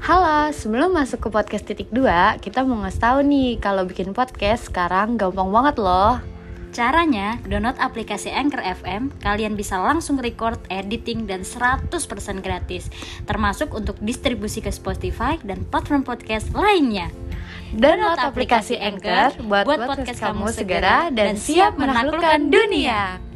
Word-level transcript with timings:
Halo, 0.00 0.48
sebelum 0.56 0.96
masuk 0.96 1.20
ke 1.20 1.28
podcast 1.28 1.68
titik 1.68 1.92
2, 1.92 2.40
kita 2.40 2.64
mau 2.64 2.80
ngasih 2.80 3.04
tahu 3.04 3.18
nih 3.20 3.60
kalau 3.60 3.84
bikin 3.84 4.16
podcast 4.16 4.72
sekarang 4.72 5.20
gampang 5.20 5.52
banget 5.52 5.76
loh. 5.76 6.16
Caranya, 6.72 7.36
download 7.44 7.76
aplikasi 7.76 8.32
Anchor 8.32 8.64
FM, 8.64 9.12
kalian 9.20 9.60
bisa 9.60 9.76
langsung 9.76 10.16
record, 10.16 10.56
editing, 10.72 11.28
dan 11.28 11.44
100% 11.44 11.92
gratis. 12.40 12.88
Termasuk 13.28 13.76
untuk 13.76 14.00
distribusi 14.00 14.64
ke 14.64 14.72
Spotify 14.72 15.36
dan 15.44 15.68
platform 15.68 16.00
podcast 16.00 16.48
lainnya. 16.56 17.12
Download 17.76 18.16
aplikasi 18.16 18.80
Anchor 18.80 19.36
buat, 19.44 19.68
podcast, 19.68 20.16
kamu 20.16 20.48
segera 20.48 21.12
dan 21.12 21.36
siap 21.36 21.76
menaklukkan 21.76 22.48
dunia. 22.48 23.20
Halo, 23.20 23.29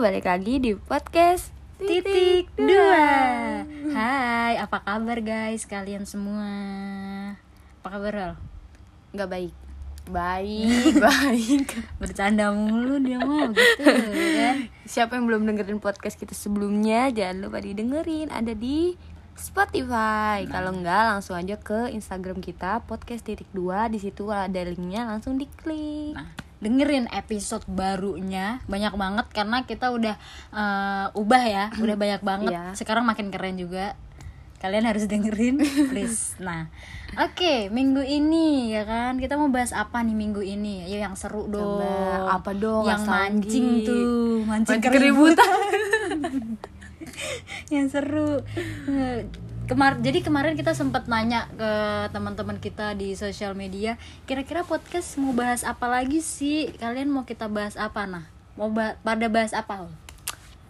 balik 0.00 0.32
lagi 0.32 0.56
di 0.56 0.72
podcast 0.72 1.52
Titik 1.76 2.48
dua. 2.56 3.04
Hai, 3.92 4.56
apa 4.56 4.80
kabar 4.80 5.20
guys 5.20 5.68
kalian 5.68 6.08
semua? 6.08 6.48
Apa 7.84 7.88
kabar 8.00 8.12
Ral? 8.16 8.32
Nggak 9.12 9.28
baik. 9.28 9.54
Baik, 10.08 10.96
baik. 11.04 11.68
Bercanda 12.00 12.48
mulu 12.48 12.96
dia 13.04 13.20
mah 13.20 13.52
gitu 13.52 13.84
kan? 14.40 14.72
Siapa 14.88 15.20
yang 15.20 15.28
belum 15.28 15.44
dengerin 15.44 15.84
podcast 15.84 16.16
kita 16.16 16.32
sebelumnya, 16.32 17.12
jangan 17.12 17.44
lupa 17.44 17.60
didengerin. 17.60 18.32
Ada 18.32 18.56
di 18.56 18.96
Spotify. 19.36 20.48
Kalau 20.48 20.80
enggak, 20.80 21.12
langsung 21.12 21.36
aja 21.36 21.60
ke 21.60 21.92
Instagram 21.92 22.40
kita 22.40 22.88
podcast 22.88 23.20
titik 23.28 23.52
dua. 23.52 23.92
Di 23.92 24.00
situ 24.00 24.32
ada 24.32 24.64
linknya, 24.64 25.04
langsung 25.04 25.36
diklik. 25.36 26.16
Nah, 26.16 26.49
dengerin 26.60 27.08
episode 27.10 27.64
barunya 27.64 28.60
banyak 28.68 28.92
banget 28.92 29.26
karena 29.32 29.64
kita 29.64 29.88
udah 29.90 30.14
eh, 30.52 31.06
ubah 31.16 31.44
ya, 31.48 31.64
udah 31.84 31.96
banyak 31.96 32.22
banget. 32.22 32.52
Iya. 32.52 32.64
Sekarang 32.76 33.08
makin 33.08 33.32
keren 33.32 33.56
juga. 33.56 33.96
Kalian 34.60 34.84
harus 34.84 35.08
dengerin, 35.08 35.56
please. 35.88 36.36
Nah, 36.36 36.68
oke, 37.16 37.72
minggu 37.72 38.04
ini 38.04 38.76
ya 38.76 38.84
kan 38.84 39.16
kita 39.16 39.40
mau 39.40 39.48
bahas 39.48 39.72
apa 39.72 40.04
nih 40.04 40.12
minggu 40.12 40.44
ini? 40.44 40.84
Ayo 40.84 41.00
yang 41.00 41.16
seru 41.16 41.48
dong. 41.48 41.80
Coba, 41.80 42.36
apa 42.36 42.52
dong, 42.52 42.84
Yang 42.84 43.02
mancing 43.08 43.68
tuh, 43.88 44.44
mancing, 44.44 44.84
Mancing 44.84 44.92
keributan. 44.92 45.48
yang 47.74 47.88
seru. 47.88 48.44
Kemar 49.70 50.02
jadi 50.02 50.18
kemarin 50.18 50.58
kita 50.58 50.74
sempat 50.74 51.06
nanya 51.06 51.46
ke 51.54 51.70
teman-teman 52.10 52.58
kita 52.58 52.90
di 52.98 53.14
sosial 53.14 53.54
media, 53.54 54.02
kira-kira 54.26 54.66
podcast 54.66 55.14
mau 55.14 55.30
bahas 55.30 55.62
apa 55.62 55.86
lagi 55.86 56.18
sih? 56.18 56.74
Kalian 56.74 57.06
mau 57.06 57.22
kita 57.22 57.46
bahas 57.46 57.78
apa 57.78 58.02
nah? 58.02 58.26
Mau 58.58 58.66
ba- 58.74 58.98
pada 58.98 59.30
bahas 59.30 59.54
apa? 59.54 59.86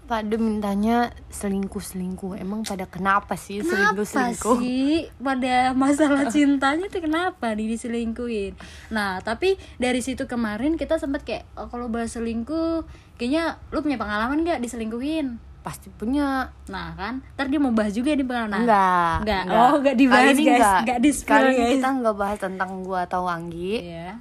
Pada 0.04 0.36
mintanya 0.36 1.16
selingkuh-selingkuh. 1.32 2.44
Emang 2.44 2.60
pada 2.60 2.84
kenapa 2.84 3.40
sih 3.40 3.64
Kenapa 3.64 4.04
selingkuh-selingkuh? 4.04 4.56
sih 4.60 5.08
pada 5.16 5.72
masalah 5.72 6.28
cintanya 6.36 6.92
tuh 6.92 7.00
kenapa 7.00 7.56
nih 7.56 7.72
diselingkuhin? 7.72 8.52
Nah, 8.92 9.24
tapi 9.24 9.56
dari 9.80 10.04
situ 10.04 10.28
kemarin 10.28 10.76
kita 10.76 11.00
sempat 11.00 11.24
kayak 11.24 11.48
oh, 11.56 11.72
kalau 11.72 11.88
bahas 11.88 12.12
selingkuh, 12.12 12.84
kayaknya 13.16 13.56
lu 13.72 13.80
punya 13.80 13.96
pengalaman 13.96 14.44
nggak 14.44 14.60
diselingkuhin? 14.60 15.40
Pasti 15.60 15.92
punya. 15.92 16.48
Nah 16.72 16.96
kan, 16.96 17.20
ntar 17.36 17.52
dia 17.52 17.60
mau 17.60 17.72
bahas 17.72 17.92
juga 17.92 18.16
di 18.16 18.24
pengalaman. 18.24 18.64
enggak, 18.64 19.14
enggak. 19.24 19.44
Oh, 19.52 19.72
enggak 19.76 19.96
dibahas, 19.96 20.32
guys. 20.32 20.40
enggak. 20.40 20.80
Enggak 20.82 20.98
di-spill, 21.04 21.30
Kali 21.36 21.48
ini 21.52 21.58
guys. 21.60 21.72
kita 21.76 21.88
enggak 21.92 22.16
bahas 22.16 22.38
tentang 22.40 22.70
gua 22.80 22.98
atau 23.04 23.22
Anggi. 23.28 23.72
Iya. 23.80 24.16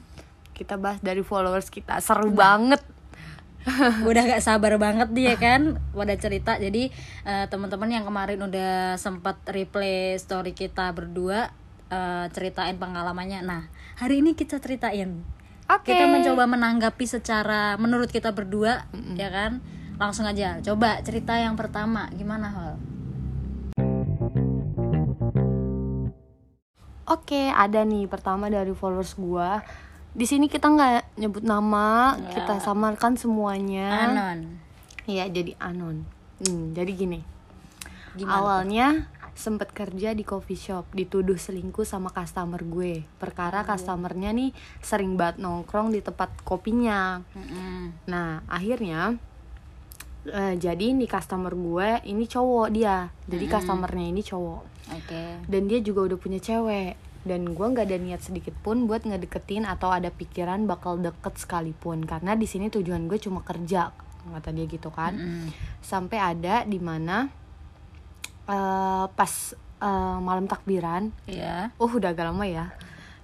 Kita 0.51 0.75
bahas 0.75 0.99
dari 0.99 1.23
followers 1.23 1.71
kita. 1.71 2.03
Seru 2.03 2.31
banget. 2.35 2.83
udah 4.07 4.23
gak 4.23 4.43
sabar 4.43 4.79
banget 4.79 5.11
dia 5.11 5.35
kan 5.35 5.77
pada 5.91 6.15
cerita 6.15 6.55
jadi 6.55 6.89
eh, 7.27 7.45
teman-teman 7.51 7.91
yang 7.91 8.07
kemarin 8.07 8.39
udah 8.39 8.95
sempat 8.95 9.35
replay 9.51 10.15
story 10.15 10.55
kita 10.55 10.95
berdua 10.95 11.51
eh, 11.91 12.25
ceritain 12.31 12.79
pengalamannya 12.79 13.43
nah 13.43 13.67
hari 13.99 14.23
ini 14.23 14.33
kita 14.33 14.63
ceritain 14.63 15.21
Oke. 15.69 15.91
kita 15.91 16.07
mencoba 16.07 16.49
menanggapi 16.49 17.05
secara 17.05 17.75
menurut 17.75 18.09
kita 18.09 18.31
berdua 18.31 18.87
ya 19.19 19.29
kan 19.29 19.59
langsung 19.99 20.23
aja 20.23 20.63
coba 20.63 21.03
cerita 21.03 21.35
yang 21.35 21.59
pertama 21.59 22.07
gimana 22.15 22.47
hal 22.47 22.73
Oke, 27.09 27.49
ada 27.49 27.81
nih 27.81 28.05
pertama 28.05 28.53
dari 28.53 28.69
followers 28.69 29.17
gua. 29.17 29.65
Di 30.13 30.29
sini 30.29 30.45
kita 30.45 30.69
nggak 30.69 31.17
nyebut 31.17 31.41
nama, 31.41 32.13
kita 32.29 32.61
samarkan 32.61 33.17
semuanya. 33.17 34.13
anon 34.13 34.61
Iya, 35.09 35.25
jadi 35.25 35.57
anon. 35.57 36.05
Hmm, 36.37 36.77
jadi 36.77 36.93
gini. 36.93 37.25
Gimana 38.13 38.45
Awalnya 38.45 38.87
sempet 39.33 39.73
kerja 39.73 40.13
di 40.13 40.21
coffee 40.21 40.59
shop, 40.59 40.93
dituduh 40.93 41.33
selingkuh 41.33 41.81
sama 41.81 42.13
customer 42.13 42.61
gue. 42.61 43.09
Perkara 43.17 43.65
customernya 43.65 44.29
nih 44.29 44.53
sering 44.85 45.17
banget 45.17 45.41
nongkrong 45.41 45.89
di 45.89 46.05
tempat 46.05 46.29
kopinya. 46.45 47.25
Mm-mm. 47.33 48.05
Nah, 48.05 48.45
akhirnya 48.45 49.17
eh, 50.25 50.55
jadi 50.55 50.85
nih 50.91 51.07
customer 51.07 51.53
gue 51.53 52.03
ini 52.05 52.25
cowok 52.25 52.67
dia. 52.69 53.07
Jadi 53.25 53.45
customernya 53.47 54.07
ini 54.09 54.19
cowok. 54.19 54.61
oke 54.89 55.21
Dan 55.47 55.69
dia 55.69 55.79
juga 55.79 56.09
udah 56.09 56.17
punya 56.17 56.39
cewek. 56.39 56.97
Dan 57.19 57.51
gue 57.51 57.65
nggak 57.67 57.85
ada 57.85 57.97
niat 57.99 58.23
sedikit 58.23 58.55
pun 58.59 58.87
buat 58.87 59.03
ngedeketin 59.03 59.63
atau 59.63 59.91
ada 59.91 60.07
pikiran 60.07 60.63
bakal 60.63 60.97
deket 60.97 61.35
sekalipun. 61.35 62.03
Karena 62.03 62.33
di 62.33 62.47
sini 62.47 62.67
tujuan 62.67 63.07
gue 63.07 63.19
cuma 63.19 63.43
kerja, 63.43 63.91
kata 64.25 64.49
dia 64.49 64.65
gitu 64.65 64.87
kan. 64.89 65.15
Mm-mm. 65.15 65.51
Sampai 65.79 66.17
ada 66.17 66.63
di 66.63 66.79
mana 66.79 67.27
eh, 68.47 69.05
pas 69.09 69.33
eh, 69.79 70.17
malam 70.19 70.47
takbiran, 70.47 71.11
Iya. 71.27 71.71
oh 71.77 71.91
udah 71.91 72.11
agak 72.11 72.31
lama 72.31 72.45
ya. 72.47 72.71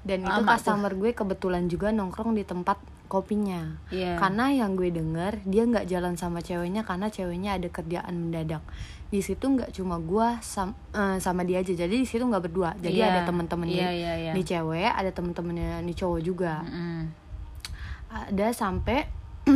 Dan 0.05 0.21
itu 0.21 0.29
Lama 0.29 0.45
tuh. 0.45 0.49
customer 0.53 0.91
gue 0.93 1.11
kebetulan 1.11 1.65
juga 1.65 1.89
nongkrong 1.89 2.37
di 2.37 2.45
tempat 2.45 2.77
kopinya. 3.05 3.77
Iya. 3.87 4.15
Karena 4.15 4.49
yang 4.49 4.73
gue 4.73 4.89
denger 4.89 5.41
dia 5.43 5.63
nggak 5.63 5.85
jalan 5.85 6.13
sama 6.13 6.39
ceweknya 6.39 6.81
karena 6.81 7.07
ceweknya 7.07 7.55
ada 7.55 7.67
kerjaan 7.67 8.13
mendadak. 8.13 8.61
Di 9.05 9.21
situ 9.21 9.45
nggak 9.45 9.71
cuma 9.71 9.95
gue 9.97 10.27
sam- 10.39 10.75
eh, 10.91 11.17
sama 11.17 11.41
dia 11.41 11.59
aja. 11.59 11.71
Jadi 11.71 11.95
di 11.95 12.03
situ 12.03 12.21
nggak 12.21 12.43
berdua. 12.43 12.73
Jadi 12.75 12.97
Iya. 12.97 13.09
ada 13.09 13.21
temen-temennya 13.23 13.77
Iya, 13.77 13.91
iya, 13.91 14.13
iya. 14.19 14.31
nih 14.33 14.43
cewek, 14.43 14.89
ada 14.89 15.09
temen-temennya 15.09 15.79
nih 15.81 15.95
cowok 15.95 16.19
juga. 16.19 16.61
Mm-mm. 16.61 16.99
Ada 18.11 18.47
sampai 18.51 19.05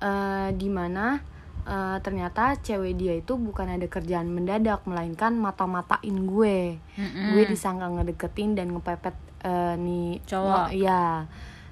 eh, 0.00 0.48
di 0.52 0.68
mana 0.68 1.18
eh, 1.62 1.98
ternyata 1.98 2.54
cewek 2.56 2.94
dia 2.94 3.14
itu 3.14 3.34
bukan 3.34 3.66
ada 3.68 3.86
kerjaan 3.86 4.28
mendadak 4.28 4.84
melainkan 4.84 5.34
mata-matain 5.34 6.14
gue. 6.24 6.78
Mm-mm. 6.94 7.32
Gue 7.32 7.42
disangka 7.46 7.90
ngedeketin 7.90 8.54
dan 8.54 8.70
ngepepet 8.70 9.16
eh, 9.42 9.74
nih 9.76 10.20
Cowok. 10.22 10.70
Iya. 10.72 11.26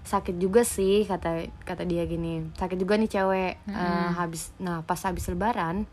Sakit 0.05 0.37
juga 0.37 0.63
sih 0.63 1.09
kata 1.09 1.49
kata 1.65 1.89
dia 1.89 2.05
gini. 2.05 2.45
Sakit 2.55 2.77
juga 2.77 3.01
nih 3.01 3.11
cewek. 3.11 3.53
Eh, 3.67 4.09
habis 4.15 4.53
nah 4.61 4.85
pas 4.85 5.01
habis 5.01 5.25
lebaran 5.33 5.89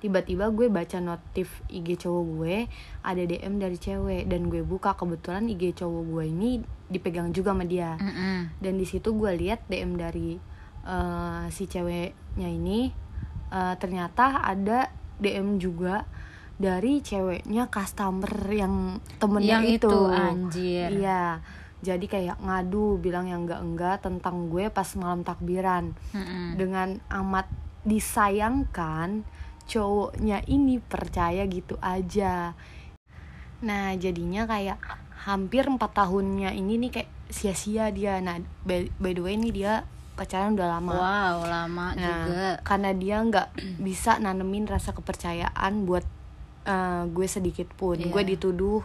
tiba-tiba 0.00 0.48
gue 0.48 0.72
baca 0.72 0.96
notif 0.98 1.60
IG 1.68 2.00
cowok 2.00 2.24
gue 2.24 2.56
ada 3.04 3.20
DM 3.20 3.60
dari 3.60 3.76
cewek 3.76 4.24
dan 4.32 4.48
gue 4.48 4.64
buka 4.64 4.96
kebetulan 4.96 5.44
IG 5.52 5.76
cowok 5.76 6.02
gue 6.08 6.24
ini 6.24 6.50
dipegang 6.88 7.30
juga 7.36 7.52
sama 7.52 7.68
dia 7.68 8.00
Mm-mm. 8.00 8.64
dan 8.64 8.72
di 8.80 8.88
situ 8.88 9.12
gue 9.12 9.30
lihat 9.36 9.60
DM 9.68 10.00
dari 10.00 10.40
eh, 10.88 11.44
si 11.52 11.68
ceweknya 11.68 12.48
ini 12.48 12.88
eh, 13.52 13.74
ternyata 13.76 14.40
ada 14.40 14.88
DM 15.20 15.60
juga 15.60 16.08
dari 16.56 17.04
ceweknya 17.04 17.68
customer 17.68 18.32
yang 18.48 19.00
temennya 19.20 19.60
yang 19.60 19.64
itu, 19.68 19.84
itu 19.84 20.00
anjir 20.08 20.88
iya 20.96 21.44
jadi 21.80 22.04
kayak 22.04 22.36
ngadu 22.38 22.96
bilang 22.96 23.24
yang 23.24 23.48
enggak 23.48 23.60
enggak 23.60 23.96
tentang 24.00 24.48
gue 24.48 24.68
pas 24.68 24.88
malam 24.94 25.24
takbiran. 25.24 25.96
Mm-mm. 26.12 26.54
dengan 26.54 27.00
amat 27.08 27.48
disayangkan 27.82 29.24
cowoknya 29.64 30.42
ini 30.44 30.76
percaya 30.78 31.46
gitu 31.46 31.78
aja. 31.80 32.52
Nah 33.60 33.94
jadinya 33.94 34.44
kayak 34.44 34.76
hampir 35.24 35.64
empat 35.64 35.92
tahunnya 35.94 36.52
ini 36.52 36.76
nih 36.76 36.90
kayak 36.90 37.10
sia-sia 37.30 37.88
dia. 37.88 38.18
Nah 38.18 38.38
by, 38.62 38.90
by 38.98 39.12
the 39.12 39.22
way 39.22 39.34
ini 39.36 39.48
dia 39.50 39.86
pacaran 40.16 40.52
udah 40.52 40.68
lama. 40.68 40.92
Wow 40.92 41.36
lama 41.46 41.86
Nah, 41.94 42.18
juga. 42.26 42.50
karena 42.60 42.90
dia 42.92 43.16
nggak 43.20 43.48
bisa 43.78 44.18
nanemin 44.18 44.68
rasa 44.68 44.92
kepercayaan 44.92 45.86
buat 45.86 46.04
eh, 46.66 47.02
gue 47.08 47.26
sedikit 47.26 47.72
pun. 47.72 47.96
Iya. 47.96 48.10
gue 48.10 48.22
dituduh 48.26 48.82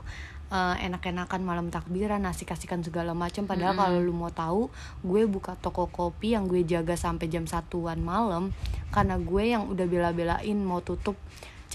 eh, 0.51 0.75
enak-enakan 0.85 1.41
malam 1.41 1.67
takbiran 1.71 2.25
asik-asikan 2.27 2.83
segala 2.83 3.15
macam 3.15 3.49
padahal 3.49 3.73
kalau 3.77 3.99
lu 4.01 4.13
mau 4.13 4.29
tahu 4.33 4.69
gue 5.01 5.23
buka 5.25 5.57
toko 5.57 5.87
kopi 5.89 6.33
yang 6.37 6.49
gue 6.49 6.61
jaga 6.67 6.93
sampai 6.93 7.29
jam 7.31 7.49
satuan 7.49 8.01
malam 8.01 8.53
karena 8.93 9.17
gue 9.17 9.43
yang 9.43 9.69
udah 9.69 9.85
bela-belain 9.89 10.57
mau 10.61 10.79
tutup 10.79 11.17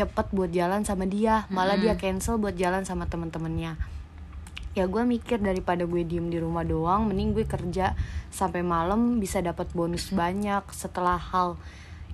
cepet 0.00 0.32
buat 0.32 0.48
jalan 0.48 0.86
sama 0.86 1.04
dia. 1.04 1.44
Malah 1.52 1.76
dia 1.76 1.94
cancel 1.98 2.40
buat 2.40 2.56
jalan 2.56 2.88
sama 2.88 3.04
temen-temennya. 3.10 3.76
Ya 4.72 4.86
gue 4.86 5.02
mikir 5.02 5.42
daripada 5.42 5.82
gue 5.82 6.06
diem 6.06 6.30
di 6.30 6.38
rumah 6.38 6.62
doang 6.62 7.10
mending 7.10 7.34
gue 7.34 7.42
kerja 7.42 7.98
sampai 8.30 8.62
malam 8.62 9.18
bisa 9.18 9.42
dapat 9.42 9.66
bonus 9.74 10.14
banyak 10.14 10.62
setelah 10.70 11.18
hal 11.18 11.58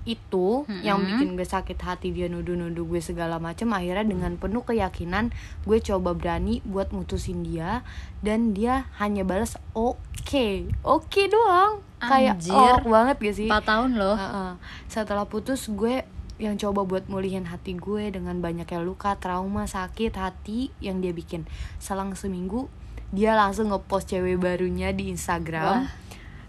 itu 0.07 0.63
yang 0.79 1.03
bikin 1.03 1.35
gue 1.35 1.43
sakit 1.43 1.75
hati 1.83 2.15
dia 2.15 2.31
nuduh-nuduh 2.31 2.87
gue 2.87 3.03
segala 3.03 3.43
macam 3.43 3.75
akhirnya 3.75 4.07
dengan 4.07 4.39
penuh 4.39 4.63
keyakinan 4.63 5.35
gue 5.67 5.77
coba 5.83 6.15
berani 6.15 6.63
buat 6.63 6.95
mutusin 6.95 7.43
dia 7.43 7.83
dan 8.23 8.55
dia 8.55 8.87
hanya 9.03 9.27
balas 9.27 9.59
oke 9.75 10.71
oke 10.87 11.21
doang 11.27 11.83
kayak 11.99 12.39
Anjir. 12.39 12.55
oh 12.55 12.77
banget 12.87 13.15
gak 13.19 13.35
sih 13.35 13.49
4 13.51 13.59
tahun 13.67 13.91
loh 13.99 14.15
Heeh. 14.15 14.51
setelah 14.87 15.27
putus 15.27 15.67
gue 15.67 16.07
yang 16.37 16.55
coba 16.55 16.85
buat 16.85 17.09
mulihin 17.09 17.49
hati 17.49 17.73
gue 17.73 18.13
dengan 18.13 18.37
banyaknya 18.37 18.77
luka, 18.85 19.17
trauma, 19.17 19.65
sakit 19.65 20.13
hati 20.13 20.69
yang 20.77 21.01
dia 21.01 21.09
bikin. 21.09 21.49
Selang 21.81 22.13
seminggu 22.13 22.69
dia 23.09 23.33
langsung 23.33 23.73
ngepost 23.73 24.13
cewek 24.13 24.37
barunya 24.37 24.93
di 24.93 25.09
Instagram. 25.09 25.89
Wah. 25.89 26.06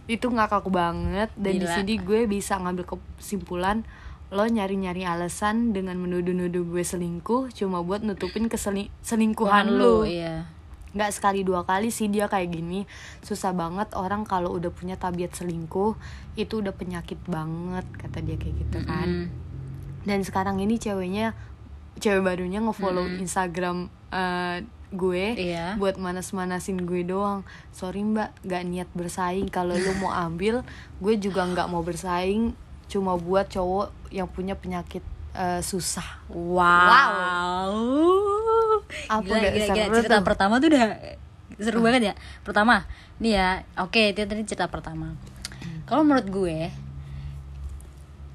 Itu 0.09 0.33
ngakak 0.33 0.67
banget. 0.73 1.31
Dan 1.37 1.61
di 1.61 1.69
sini 1.69 2.01
gue 2.01 2.25
bisa 2.25 2.57
ngambil 2.59 2.89
kesimpulan 2.89 3.85
lo 4.29 4.45
nyari-nyari 4.45 5.09
alasan 5.09 5.73
dengan 5.73 5.97
menuduh-nuduh 5.97 6.69
gue 6.69 6.85
selingkuh 6.85 7.49
cuma 7.57 7.81
buat 7.81 8.05
nutupin 8.05 8.49
keselingkuhan 8.53 9.73
lo. 9.73 10.05
iya. 10.05 10.45
Nggak 10.93 11.13
sekali 11.17 11.45
dua 11.45 11.65
kali 11.65 11.89
sih 11.89 12.13
dia 12.13 12.29
kayak 12.29 12.53
gini. 12.53 12.85
Susah 13.25 13.57
banget 13.57 13.93
orang 13.97 14.29
kalau 14.29 14.53
udah 14.57 14.69
punya 14.69 15.01
tabiat 15.01 15.33
selingkuh 15.33 15.97
itu 16.37 16.61
udah 16.61 16.77
penyakit 16.77 17.17
banget 17.25 17.85
kata 17.97 18.21
dia 18.21 18.37
kayak 18.37 18.57
gitu 18.69 18.79
kan. 18.85 19.09
Mm. 19.09 19.27
dan 20.09 20.25
sekarang 20.25 20.57
ini 20.63 20.81
ceweknya 20.81 21.37
cewek 22.01 22.23
barunya 22.25 22.63
ngefollow 22.63 23.05
Instagram 23.21 23.93
eh, 24.15 24.65
gue 24.91 25.37
Iya. 25.37 25.77
buat 25.77 25.97
manas-manasin 25.97 26.81
gue 26.81 27.05
doang 27.05 27.45
sorry 27.71 28.01
mbak 28.01 28.33
nggak 28.41 28.63
niat 28.65 28.89
bersaing 28.93 29.47
kalau 29.47 29.73
lu 29.73 29.93
mau 29.99 30.09
ambil 30.11 30.65
gue 30.99 31.15
juga 31.17 31.45
nggak 31.45 31.69
mau 31.69 31.81
bersaing 31.81 32.57
cuma 32.87 33.13
buat 33.15 33.47
cowok 33.47 33.93
yang 34.09 34.25
punya 34.27 34.55
penyakit 34.55 35.05
eh, 35.33 35.61
susah 35.61 36.25
Wow. 36.29 37.69
Apa 39.07 39.21
gila, 39.23 39.49
gila, 39.51 39.67
gila. 39.69 39.95
Cerita 39.95 40.17
tuh? 40.17 40.25
pertama 40.25 40.55
tuh 40.57 40.69
udah 40.69 40.85
seru 41.59 41.81
banget 41.81 42.03
ya. 42.03 42.15
Pertama, 42.41 42.89
nih 43.19 43.33
ya. 43.35 43.49
Oke, 43.79 44.13
itu 44.13 44.23
tadi 44.23 44.43
cerita 44.45 44.65
pertama. 44.67 45.13
Kalau 45.85 46.01
menurut 46.03 46.25
gue, 46.25 46.71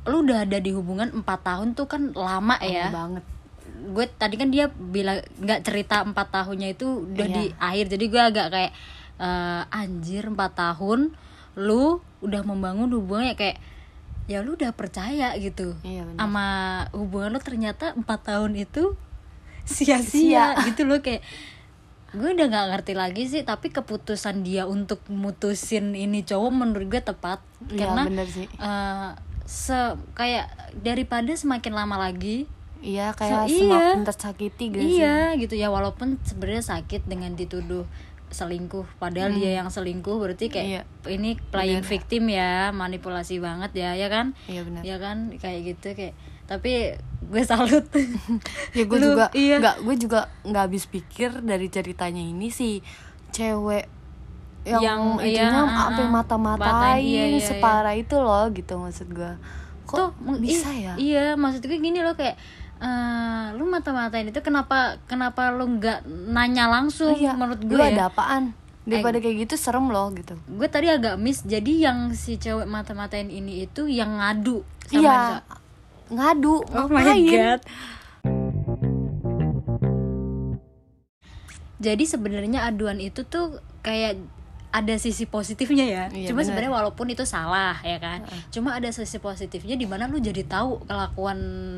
lu 0.04 0.18
udah 0.22 0.44
ada 0.44 0.58
di 0.58 0.70
hubungan 0.70 1.10
4 1.10 1.24
tahun 1.24 1.68
tuh 1.74 1.88
kan 1.88 2.12
lama 2.12 2.54
Lama 2.54 2.62
ya. 2.62 2.92
banget 2.92 3.24
Gue 3.74 4.06
tadi 4.08 4.36
kan 4.36 4.48
dia 4.48 4.70
bilang 4.70 5.20
nggak 5.38 5.62
cerita 5.62 6.02
4 6.02 6.14
tahunnya 6.14 6.70
itu 6.72 6.88
udah 7.08 7.26
Iya. 7.26 7.36
di 7.36 7.44
akhir. 7.56 7.86
Jadi 7.90 8.06
gue 8.08 8.22
agak 8.24 8.48
kayak 8.50 8.72
eh, 9.16 9.62
anjir 9.72 10.26
4 10.26 10.38
tahun 10.54 11.14
lu 11.54 11.98
udah 12.20 12.42
membangun 12.42 12.90
hubungan 12.90 13.30
ya 13.30 13.36
kayak 13.36 13.62
ya 14.26 14.40
lu 14.40 14.56
udah 14.56 14.72
percaya 14.72 15.36
gitu 15.38 15.78
Iya, 15.82 16.02
sama 16.16 16.48
hubungan 16.92 17.30
lu 17.30 17.40
ternyata 17.40 17.94
empat 17.94 18.26
tahun 18.26 18.58
itu 18.58 18.98
sia-sia 19.64 20.58
gitu 20.66 20.84
loh 20.84 21.00
kayak 21.00 21.22
gue 22.14 22.30
udah 22.32 22.46
nggak 22.48 22.68
ngerti 22.70 22.94
lagi 22.94 23.24
sih 23.26 23.42
tapi 23.42 23.70
keputusan 23.70 24.42
dia 24.42 24.66
untuk 24.66 25.02
mutusin 25.08 25.94
ini 25.94 26.22
cowok 26.22 26.52
menurut 26.52 26.88
gue 26.88 27.02
tepat 27.02 27.42
Iya, 27.66 27.78
karena 27.80 28.02
bener 28.06 28.28
sih. 28.28 28.46
eh, 28.46 29.10
se 29.44 29.78
kayak 30.14 30.48
daripada 30.80 31.30
semakin 31.32 31.74
lama 31.76 31.98
lagi 32.00 32.46
iya 32.84 33.16
kayak 33.16 33.48
So, 33.48 33.64
iya. 33.64 33.96
tersakiti 34.04 34.64
gak 34.70 34.84
sih 34.84 35.00
iya 35.00 35.34
gitu 35.40 35.56
ya 35.56 35.72
walaupun 35.72 36.20
sebenarnya 36.28 36.64
sakit 36.68 37.08
dengan 37.08 37.34
dituduh 37.40 37.88
selingkuh 38.34 38.84
padahal 38.98 39.32
dia 39.32 39.62
yang 39.62 39.70
selingkuh 39.70 40.18
berarti 40.18 40.50
kayak 40.50 40.84
Hmm. 40.84 41.08
Iya. 41.08 41.10
ini 41.16 41.30
playing 41.54 41.86
victim 41.86 42.24
ya 42.28 42.74
manipulasi 42.74 43.38
banget 43.40 43.72
ya 43.78 43.94
ya 43.94 44.10
kan 44.10 44.34
iya 44.50 44.66
benar 44.66 44.82
ya 44.82 44.98
kan 44.98 45.32
kayak 45.38 45.60
gitu 45.74 45.94
kayak 45.94 46.18
tapi 46.50 46.98
gue 47.24 47.44
salut 47.48 47.86
ya 48.78 48.84
gue 48.84 49.00
Lu, 49.00 49.16
juga 49.16 49.32
iya. 49.32 49.62
nggak 49.64 49.78
gue 49.86 49.96
juga 49.96 50.28
nggak 50.44 50.64
habis 50.68 50.84
pikir 50.90 51.40
dari 51.46 51.72
ceritanya 51.72 52.20
ini 52.20 52.52
sih 52.52 52.84
cewek 53.32 53.88
yang, 54.64 54.80
Yang, 54.80 55.02
itunya 55.28 55.52
iya, 55.52 55.60
sampai 55.76 56.04
uh, 56.04 56.08
uh, 56.08 56.12
mata-matain 56.12 56.72
matain, 56.72 57.00
iya, 57.04 57.24
iya, 57.28 57.36
iya. 57.36 57.44
separah 57.44 57.96
itu 58.00 58.16
loh 58.16 58.48
gitu 58.56 58.80
maksud 58.80 59.12
gue 59.12 59.34
kok 59.84 60.16
tuh 60.16 60.40
bisa 60.40 60.72
ya 60.72 60.96
iya 60.96 61.36
maksud 61.36 61.64
gue 61.68 61.78
gini 61.80 62.00
loh 62.00 62.16
kayak 62.16 62.40
eh, 62.84 63.46
lu 63.56 63.64
mata-matain 63.66 64.28
itu 64.28 64.40
kenapa 64.40 65.00
kenapa 65.08 65.50
lu 65.50 65.80
nggak 65.80 66.04
nanya 66.28 66.68
langsung 66.68 67.16
iya 67.16 67.32
menurut 67.34 67.64
lu 67.64 67.74
gue 67.74 67.80
ya? 67.80 67.92
ada 67.96 68.04
apaan? 68.12 68.52
Daripada 68.84 69.24
kayak 69.24 69.48
gitu 69.48 69.56
serem 69.56 69.88
loh 69.88 70.12
gitu. 70.12 70.36
gue 70.36 70.68
tadi 70.68 70.92
agak 70.92 71.16
miss 71.16 71.40
jadi 71.42 71.88
yang 71.88 72.12
si 72.12 72.36
cewek 72.36 72.68
mata-matain 72.68 73.32
ini 73.32 73.64
itu 73.64 73.88
yang 73.88 74.20
ngadu 74.20 74.60
sama 74.86 75.00
iya. 75.00 75.18
Ngadu 76.12 76.60
Oh 76.70 76.92
my 76.92 77.00
ngapain? 77.00 77.32
god. 77.32 77.62
Jadi 81.80 82.04
sebenarnya 82.04 82.64
aduan 82.64 83.00
itu 83.00 83.24
tuh 83.24 83.60
kayak 83.84 84.20
ada 84.74 84.98
sisi 84.98 85.24
positifnya 85.24 85.86
ya. 85.86 86.04
Iya, 86.10 86.28
Cuma 86.28 86.42
benar. 86.42 86.48
sebenarnya 86.50 86.74
walaupun 86.74 87.06
itu 87.08 87.22
salah 87.24 87.78
ya 87.80 87.96
kan. 87.96 88.26
Cuma 88.50 88.74
ada 88.74 88.90
sisi 88.90 89.16
positifnya 89.18 89.74
di 89.74 89.86
mana 89.86 90.06
lu 90.06 90.18
jadi 90.18 90.42
tahu 90.44 90.82
kelakuan 90.84 91.38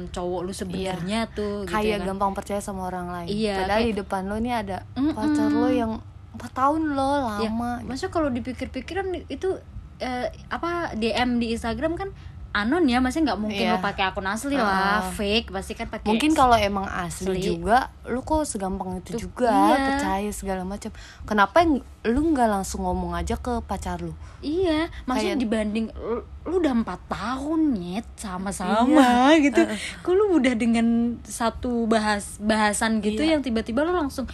cowok 0.10 0.42
lu 0.42 0.52
sebenarnya 0.52 1.28
tuh 1.30 1.64
gitu 1.64 1.70
kayak 1.70 1.84
ya 1.86 1.98
kan. 2.00 2.08
gampang 2.10 2.32
percaya 2.32 2.58
sama 2.58 2.88
orang 2.88 3.12
lain 3.12 3.28
Iya, 3.28 3.60
padahal 3.60 3.78
kayak- 3.78 3.90
di 3.90 4.00
depan 4.00 4.22
lo 4.24 4.36
nih 4.38 4.54
ada 4.56 4.78
Mm-mm. 4.96 5.12
pacar 5.12 5.50
lo 5.50 5.68
yang 5.68 5.92
empat 6.32 6.52
tahun 6.54 6.82
lo 6.90 7.12
Ya, 7.38 7.48
lama 7.48 7.72
maksudnya 7.82 8.12
kalau 8.12 8.30
dipikir-pikir 8.30 8.96
kan 8.96 9.08
itu 9.28 9.50
eh, 9.98 10.28
apa 10.48 10.92
DM 10.94 11.38
di 11.38 11.52
Instagram 11.52 11.96
kan 11.96 12.10
anon 12.56 12.88
ya, 12.88 12.98
maksudnya 12.98 13.26
nggak 13.30 13.42
mungkin 13.42 13.60
Iya. 13.62 13.76
lu 13.76 13.84
pakai 13.84 14.04
akun 14.08 14.24
asli 14.24 14.56
lah, 14.56 15.12
fake 15.12 15.52
pasti 15.52 15.74
kan 15.74 15.86
pakai 15.86 16.08
mungkin 16.08 16.32
kalau 16.32 16.56
emang 16.56 16.88
asli, 16.88 17.28
asli. 17.30 17.44
juga 17.46 17.92
lu 18.04 18.22
kok 18.22 18.44
segampang 18.44 18.98
itu 18.98 19.12
Tuh, 19.14 19.28
juga 19.28 19.52
iya. 19.52 19.76
percaya 19.92 20.30
segala 20.32 20.64
macam 20.64 20.96
kenapa 21.24 21.60
yang- 21.60 21.84
lu 22.06 22.22
nggak 22.32 22.48
langsung 22.48 22.82
ngomong 22.82 23.12
aja 23.14 23.36
ke 23.36 23.60
pacar 23.62 24.00
lu 24.00 24.16
Iya, 24.40 24.88
maksudnya 25.04 25.34
Kayak- 25.34 25.42
dibanding 25.42 25.86
lu, 25.92 26.22
lu 26.46 26.56
udah 26.60 26.74
empat 26.76 27.00
tahun 27.08 27.74
nyet 27.74 28.06
sama-sama 28.16 29.10
gitu. 29.42 29.58
Kok 30.00 30.14
lu 30.14 30.38
udah 30.38 30.54
dengan 30.54 30.86
satu 31.22 31.84
bahas 31.86 32.38
bahasan 32.38 33.02
gitu 33.02 33.20
Iya. 33.20 33.36
yang 33.36 33.42
tiba-tiba 33.42 33.82
lu 33.82 33.92
langsung 33.92 34.30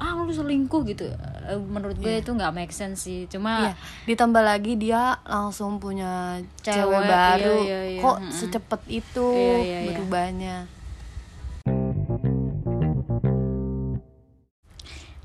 ah 0.00 0.16
lu 0.16 0.32
selingkuh 0.32 0.80
gitu. 0.86 1.04
Eh, 1.44 1.60
Menurut 1.60 1.94
gue 1.94 2.14
itu 2.16 2.32
nggak 2.32 2.50
make 2.50 2.72
sense 2.72 3.04
sih. 3.04 3.28
Cuma 3.28 3.60
Iya, 3.60 3.72
ditambah 4.06 4.40
lagi 4.40 4.72
dia 4.74 5.20
langsung 5.22 5.76
punya 5.76 6.40
cewek, 6.58 6.88
Cewek, 6.88 7.04
baru. 7.04 7.58
iya, 7.60 7.60
iya, 7.60 7.80
iya. 7.86 8.00
Kok 8.00 8.16
Mm-mm. 8.18 8.32
secepat 8.32 8.80
itu 8.88 9.28
Iya, 9.30 9.56
iya, 9.60 9.78
iya. 9.78 9.88
berubahnya? 9.92 10.56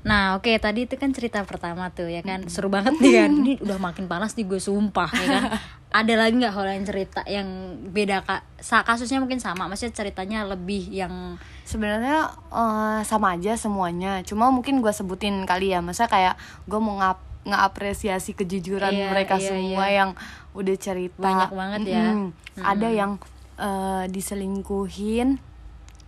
Nah 0.06 0.38
oke 0.38 0.54
tadi 0.62 0.86
itu 0.86 0.94
kan 0.94 1.10
cerita 1.10 1.42
pertama 1.42 1.90
tuh 1.90 2.06
ya 2.06 2.22
kan 2.22 2.46
Seru 2.46 2.70
banget 2.70 2.94
nih 3.02 3.12
kan 3.16 3.30
Ini 3.34 3.52
udah 3.58 3.78
makin 3.82 4.06
panas 4.06 4.38
nih 4.38 4.46
gue 4.46 4.62
sumpah 4.62 5.10
ya 5.10 5.26
kan 5.26 5.44
Ada 5.96 6.12
lagi 6.14 6.36
nggak 6.36 6.52
hal 6.52 6.64
lain 6.66 6.84
cerita 6.84 7.20
yang 7.24 7.48
beda 7.88 8.20
kak 8.20 8.44
Sa- 8.58 8.84
Kasusnya 8.84 9.16
mungkin 9.16 9.40
sama 9.40 9.64
Maksudnya 9.64 9.96
ceritanya 9.96 10.44
lebih 10.44 10.92
yang 10.92 11.40
Sebenarnya 11.64 12.28
eh, 12.52 13.00
sama 13.02 13.32
aja 13.32 13.56
semuanya. 13.56 14.20
Cuma 14.22 14.48
mungkin 14.48 14.78
gua 14.78 14.92
sebutin 14.92 15.42
kali 15.42 15.72
ya, 15.72 15.80
masa 15.80 16.04
kayak 16.06 16.36
gue 16.64 16.76
mau 16.76 16.94
ngap 16.96 17.18
ngapresiasi 17.46 18.34
kejujuran 18.34 18.90
Iya, 18.90 19.06
mereka 19.08 19.38
iya, 19.38 19.48
semua 19.48 19.84
iya. 19.86 19.96
yang 20.02 20.10
udah 20.52 20.76
cerita. 20.76 21.22
Banyak 21.22 21.50
banget 21.50 21.80
ya. 21.88 22.04
Mm-mm. 22.06 22.30
Ada 22.58 22.88
yang 22.90 23.12
eh, 23.56 24.04
diselingkuhin 24.06 25.38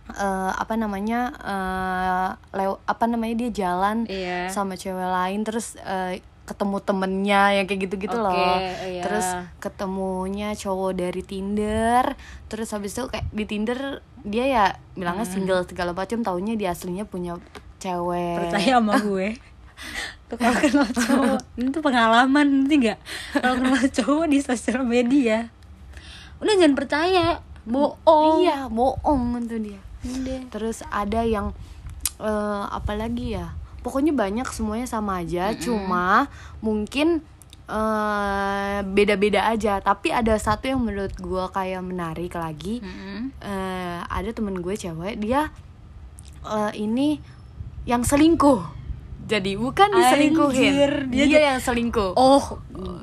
eh, 0.09 0.51
apa 0.53 0.73
namanya 0.73 1.19
eh 1.35 2.29
lew- 2.55 2.81
apa 2.83 3.03
namanya 3.05 3.35
dia 3.37 3.51
jalan 3.51 4.03
Iya. 4.05 4.47
sama 4.47 4.73
cewek 4.73 4.95
lain 5.05 5.43
terus 5.43 5.75
eh, 5.77 6.23
ketemu 6.49 6.81
temennya 6.81 7.41
yang 7.53 7.65
kayak 7.69 7.81
gitu-gitu 7.85 8.17
Oke, 8.17 8.25
loh. 8.25 8.57
iya. 8.83 9.03
terus 9.05 9.27
ketemunya 9.61 10.49
cowok 10.51 10.91
dari 10.97 11.21
Tinder. 11.21 12.17
Terus 12.49 12.73
habis 12.73 12.97
itu 12.97 13.05
kayak 13.05 13.29
di 13.29 13.45
Tinder 13.45 14.01
dia 14.25 14.45
ya 14.45 14.65
bilangnya 14.93 15.23
Hmm. 15.23 15.33
single 15.37 15.61
segala 15.63 15.93
macam 15.93 16.19
taunya 16.19 16.57
dia 16.57 16.73
aslinya 16.73 17.05
punya 17.05 17.37
cewek. 17.77 18.49
Percaya 18.49 18.81
sama 18.81 18.97
gue. 19.05 19.37
Tuh 20.25 20.35
kalau 20.35 20.57
kenal 20.57 20.89
cowok 20.89 21.39
ini 21.55 21.69
tuh 21.69 21.79
pengalaman 21.79 22.45
nanti 22.65 22.75
nggak? 22.81 22.99
Kalau 23.37 23.55
kenal 23.55 23.85
cowok 23.87 24.25
di 24.25 24.37
sosial 24.41 24.81
media. 24.81 25.53
Udah 26.41 26.53
jangan 26.57 26.73
percaya. 26.73 27.25
Bohong. 27.63 28.41
Iya 28.41 28.65
bohong 28.67 29.45
tuh 29.45 29.61
dia. 29.61 29.79
Terus 30.49 30.81
ada 30.89 31.21
yang 31.21 31.53
eh, 32.17 32.63
apa 32.65 32.93
lagi 32.93 33.37
ya 33.37 33.53
pokoknya 33.79 34.11
banyak 34.11 34.47
semuanya 34.47 34.85
sama 34.85 35.19
aja 35.19 35.51
cuma 35.55 36.27
mungkin 36.59 37.23
eh, 37.65 38.79
beda-beda 38.83 39.47
aja 39.47 39.79
tapi 39.79 40.09
ada 40.09 40.35
satu 40.35 40.65
yang 40.65 40.81
menurut 40.81 41.13
gue 41.13 41.43
kayak 41.49 41.81
menarik 41.81 42.33
lagi 42.33 42.79
Mm-mm. 42.79 43.31
eh, 43.39 43.99
ada 44.01 44.29
temen 44.29 44.55
gue 44.55 44.73
cewek 44.73 45.17
dia 45.17 45.49
eh, 46.41 46.71
ini 46.75 47.19
yang 47.83 48.01
selingkuh 48.01 48.77
jadi 49.21 49.53
bukan 49.55 49.93
diselingkuhin 49.93 50.71
Anjir, 50.73 50.93
dia, 51.07 51.23
dia- 51.23 51.45
yang 51.47 51.61
selingkuh 51.61 52.17
Oh, 52.17 52.57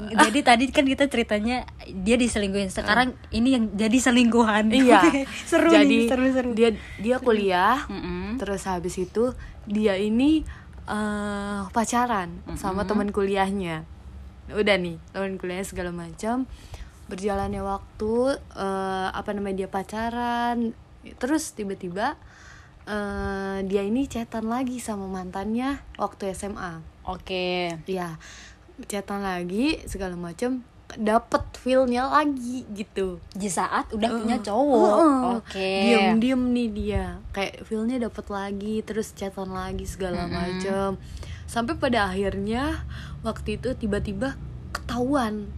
jadi 0.08 0.38
tadi 0.42 0.64
kan 0.68 0.82
kita 0.82 1.06
ceritanya 1.06 1.62
dia 1.86 2.16
diselingkuhin. 2.16 2.66
Sekarang 2.66 3.12
ini 3.28 3.52
yang 3.52 3.64
jadi 3.70 3.98
selingkuhan. 4.00 4.72
iya 4.72 5.06
seru 5.50 5.68
jadi 5.68 5.86
nih, 5.86 6.08
seru-seru. 6.08 6.50
dia 6.50 6.72
dia 6.96 7.16
kuliah 7.20 7.84
Mm-mm. 7.86 8.40
terus 8.40 8.64
habis 8.64 8.96
itu 8.96 9.36
dia 9.64 9.94
ini 9.94 10.42
eh, 10.86 11.60
pacaran 11.70 12.30
sama 12.54 12.86
teman 12.86 13.10
kuliahnya. 13.10 13.86
Udah 14.50 14.76
nih 14.78 14.96
teman 15.10 15.38
kuliahnya 15.38 15.66
segala 15.66 15.90
macam. 15.90 16.46
Berjalannya 17.06 17.62
waktu 17.62 18.38
eh, 18.54 19.08
apa 19.10 19.30
namanya 19.34 19.66
dia 19.66 19.70
pacaran. 19.70 20.74
Terus 21.18 21.54
tiba-tiba 21.54 22.18
eh, 22.86 23.58
dia 23.66 23.82
ini 23.82 24.06
chatan 24.06 24.46
lagi 24.46 24.78
sama 24.78 25.10
mantannya 25.10 25.82
waktu 25.98 26.34
SMA 26.34 26.82
Oke. 27.06 27.74
ya 27.86 28.18
chatan 28.90 29.24
lagi 29.24 29.80
segala 29.88 30.14
macam 30.18 30.60
dapet 30.94 31.42
feelnya 31.56 32.06
lagi 32.06 32.62
gitu 32.70 33.18
Di 33.30 33.46
saat 33.46 33.90
udah 33.90 34.06
punya 34.12 34.38
Heeh. 34.38 34.46
cowok. 34.46 34.86
Heeh. 34.92 35.22
Oke. 35.36 35.70
Diem-diem 35.82 36.42
nih 36.48 36.68
dia 36.70 37.04
Kayak 37.30 37.62
feelnya 37.62 37.96
dapet 38.00 38.26
lagi 38.26 38.80
Terus 38.80 39.10
chatan 39.10 39.50
lagi 39.50 39.82
segala 39.82 40.24
macem 40.26 40.94
Sampai 41.44 41.74
pada 41.74 42.06
akhirnya 42.06 42.86
Waktu 43.20 43.58
itu 43.58 43.74
tiba-tiba 43.74 44.38
ketahuan 44.70 45.50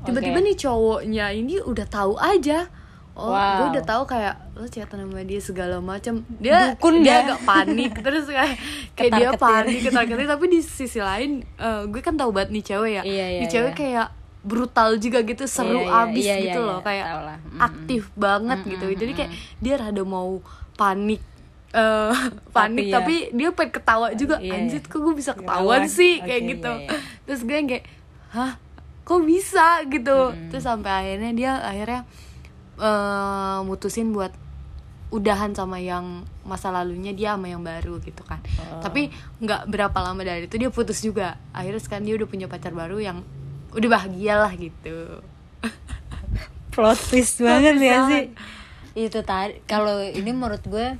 Tiba-tiba 0.00 0.38
Oke. 0.38 0.46
nih 0.46 0.56
cowoknya 0.56 1.26
ini 1.32 1.58
udah 1.58 1.86
tahu 1.86 2.14
aja 2.14 2.70
Oh, 3.18 3.34
Wow. 3.34 3.34
gue 3.34 3.66
udah 3.74 3.82
tahu 3.82 4.02
kayak 4.06 4.38
lo 4.54 4.62
chatan 4.62 5.02
sama 5.02 5.26
dia 5.26 5.42
segala 5.42 5.82
macam. 5.82 6.22
Dia 6.38 6.78
Dukun 6.78 7.02
dia 7.02 7.18
ya? 7.18 7.18
agak 7.26 7.40
panik 7.42 7.90
terus 8.06 8.30
kayak 8.30 8.54
kayak 8.94 9.10
dia 9.10 9.28
Ketar-ketir. 9.28 9.42
panik 9.42 9.78
ketar-ketir 9.82 10.26
tapi 10.30 10.44
di 10.46 10.60
sisi 10.62 11.02
lain 11.02 11.30
eh, 11.42 11.82
gue 11.84 11.98
kan 11.98 12.14
tahu 12.14 12.30
banget 12.30 12.54
nih 12.54 12.62
cewek 12.64 12.92
ya. 12.92 13.02
Iya, 13.02 13.26
iya, 13.28 13.40
Nih 13.42 13.48
cewek 13.50 13.66
iya. 13.66 13.74
kayak 13.74 14.08
brutal 14.40 14.96
juga 14.96 15.20
gitu, 15.20 15.44
seru 15.44 15.78
Iya, 15.78 15.84
iya, 15.84 16.02
abis 16.04 16.24
iya, 16.24 16.36
gitu 16.40 16.60
iya, 16.60 16.68
loh 16.68 16.78
iya. 16.78 16.86
kayak. 16.86 17.06
Mm-mm. 17.10 17.58
aktif 17.58 18.02
banget 18.14 18.58
gitu 18.64 18.86
jadi 18.94 19.12
kayak 19.14 19.30
dia 19.58 19.74
rada 19.76 20.02
mau 20.02 20.38
panik 20.74 21.20
eh 21.68 22.14
panik 22.56 22.88
Tapi 22.88 22.94
tapi, 22.94 23.14
ya. 23.20 23.34
dia 23.34 23.48
pengen 23.52 23.72
ketawa 23.72 24.06
juga 24.12 24.36
Iya, 24.38 24.52
anjir 24.56 24.80
iya. 24.80 24.88
kok 24.88 24.98
gue 24.98 25.14
bisa 25.14 25.32
ketahuan 25.32 25.84
Ketahuan. 25.84 25.90
sih 25.90 26.14
kayak 26.18 26.40
Oke, 26.40 26.50
gitu 26.50 26.72
iya, 26.72 26.86
iya. 26.86 26.98
terus 27.24 27.40
gue 27.42 27.58
kayak 27.60 27.84
hah 28.30 28.52
kok 29.02 29.20
bisa 29.22 29.66
gitu 29.84 30.18
terus 30.48 30.62
sampai 30.62 30.92
akhirnya 30.94 31.32
dia 31.32 31.52
akhirnya 31.58 32.00
eh 32.76 33.58
mutusin 33.62 34.10
buat 34.10 34.30
udahan 35.08 35.50
sama 35.50 35.76
yang 35.76 36.04
masa 36.44 36.68
lalunya 36.68 37.10
dia 37.10 37.32
sama 37.32 37.48
yang 37.48 37.60
baru 37.60 37.96
gitu 37.98 38.20
kan 38.22 38.38
Oh. 38.60 38.80
tapi 38.80 39.08
nggak 39.38 39.66
berapa 39.66 39.98
lama 39.98 40.20
dari 40.20 40.44
itu 40.44 40.54
dia 40.54 40.68
putus 40.68 41.00
juga 41.00 41.40
akhirnya 41.50 41.80
sekarang 41.80 42.04
dia 42.04 42.14
udah 42.14 42.28
punya 42.28 42.46
pacar 42.46 42.70
baru 42.70 43.00
yang 43.00 43.18
udah 43.70 43.88
bahagia 43.90 44.34
lah 44.36 44.52
gitu 44.52 45.20
Plot 46.70 46.98
twist 47.04 47.40
banget 47.40 47.74
twist 47.74 47.84
ya 47.84 47.94
banget. 47.98 48.10
sih. 48.14 48.26
Itu 49.00 49.18
tadi 49.22 49.58
kalau 49.64 49.98
ini 50.00 50.30
menurut 50.30 50.62
gue 50.64 50.94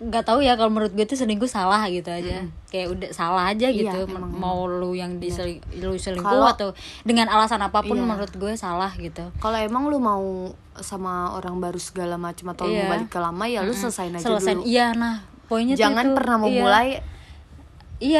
nggak 0.00 0.24
tahu 0.24 0.40
ya 0.40 0.56
kalau 0.56 0.68
menurut 0.70 0.88
gue 0.90 1.04
itu 1.04 1.12
selingkuh 1.14 1.44
salah 1.46 1.84
gitu 1.86 2.08
aja 2.08 2.40
kayak 2.66 2.88
udah 2.88 3.10
salah 3.10 3.48
aja 3.48 3.68
gitu 3.68 3.84
Iya, 3.90 4.08
M- 4.08 4.16
emang. 4.16 4.32
mau 4.32 4.64
lu 4.64 4.92
yang 4.92 5.20
diseling 5.20 5.60
lu 5.74 5.92
selingkuh 5.94 6.24
Kalau- 6.26 6.48
atau 6.48 6.68
dengan 7.02 7.28
alasan 7.28 7.60
apa 7.60 7.80
pun 7.80 7.94
Iya. 7.94 8.04
menurut 8.06 8.32
gue 8.32 8.52
salah 8.54 8.88
gitu 8.94 9.28
Kalau 9.36 9.56
emang 9.56 9.88
lu 9.88 10.00
mau 10.00 10.56
sama 10.74 11.28
orang 11.30 11.56
baru 11.58 11.76
segala 11.76 12.16
macam 12.16 12.48
atau 12.50 12.64
Iya. 12.64 12.80
mau 12.82 12.96
balik 12.96 13.08
ke 13.08 13.18
lama 13.18 13.44
ya 13.44 13.60
lu 13.60 13.72
selesain 13.72 14.08
aja 14.10 14.24
selesai 14.24 14.56
dulu. 14.56 14.64
iya 14.64 14.86
nah 14.90 15.20
poinnya 15.46 15.74
tuh 15.74 15.82
Jangan 15.82 16.04
itu. 16.06 16.14
pernah 16.14 16.36
Iya. 16.38 16.44
memulai 16.46 16.88
iya 16.90 17.00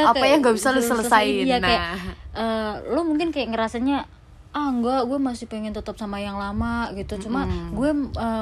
apa 0.06 0.20
yang 0.22 0.40
nggak 0.40 0.54
bisa 0.54 0.70
lu 0.70 0.78
belum 0.78 0.90
selesain. 1.00 1.42
iya 1.42 1.56
kayak 1.58 1.80
Nah. 1.80 1.96
eh, 2.32 2.74
lo 2.88 3.00
mungkin 3.02 3.28
kayak 3.28 3.48
ngerasanya 3.48 4.04
ah 4.50 4.66
enggak 4.66 5.06
gue 5.06 5.14
masih 5.16 5.46
pengen 5.46 5.70
tetap 5.70 5.94
sama 5.94 6.18
yang 6.18 6.34
lama 6.34 6.90
gitu. 6.92 7.14
Cuma 7.20 7.46
gue 7.70 7.90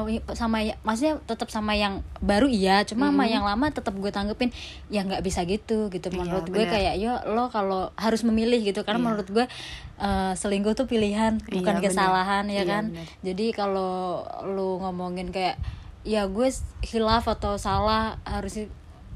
eh, 0.08 0.24
sama 0.32 0.58
ya- 0.58 0.80
maksudnya 0.80 1.20
tetap 1.22 1.46
sama 1.46 1.72
yang 1.72 2.00
baru 2.18 2.48
iya. 2.48 2.80
Cuma 2.82 3.08
sama 3.08 3.24
yang 3.24 3.44
lama 3.44 3.68
tetap 3.68 3.92
gue 3.92 4.08
tanggepin. 4.08 4.48
Ya 4.86 5.04
nggak 5.04 5.20
bisa 5.20 5.44
gitu 5.44 5.86
gitu. 5.88 6.08
Menurut 6.10 6.48
gue 6.48 6.64
benar. 6.64 6.72
kayak 6.74 6.94
yo 6.96 7.12
lo 7.28 7.46
kalau 7.48 7.92
harus 7.94 8.24
memilih 8.24 8.56
gitu. 8.58 8.82
Karena 8.82 9.04
menurut 9.04 9.28
gue 9.28 9.44
eh, 9.98 10.32
selingkuh 10.32 10.72
tuh 10.74 10.86
pilihan 10.86 11.38
bukan 11.44 11.54
Iya, 11.54 11.76
benar. 11.76 11.84
kesalahan 11.84 12.44
ya 12.46 12.56
Iya, 12.56 12.64
kan? 12.64 12.84
jadi 13.20 13.46
kalau 13.52 14.24
lu 14.48 14.80
ngomongin 14.80 15.28
kayak 15.28 15.60
ya 16.02 16.24
gue 16.24 16.48
hilaf 16.82 17.28
atau 17.28 17.54
salah 17.54 18.16
harus 18.24 18.64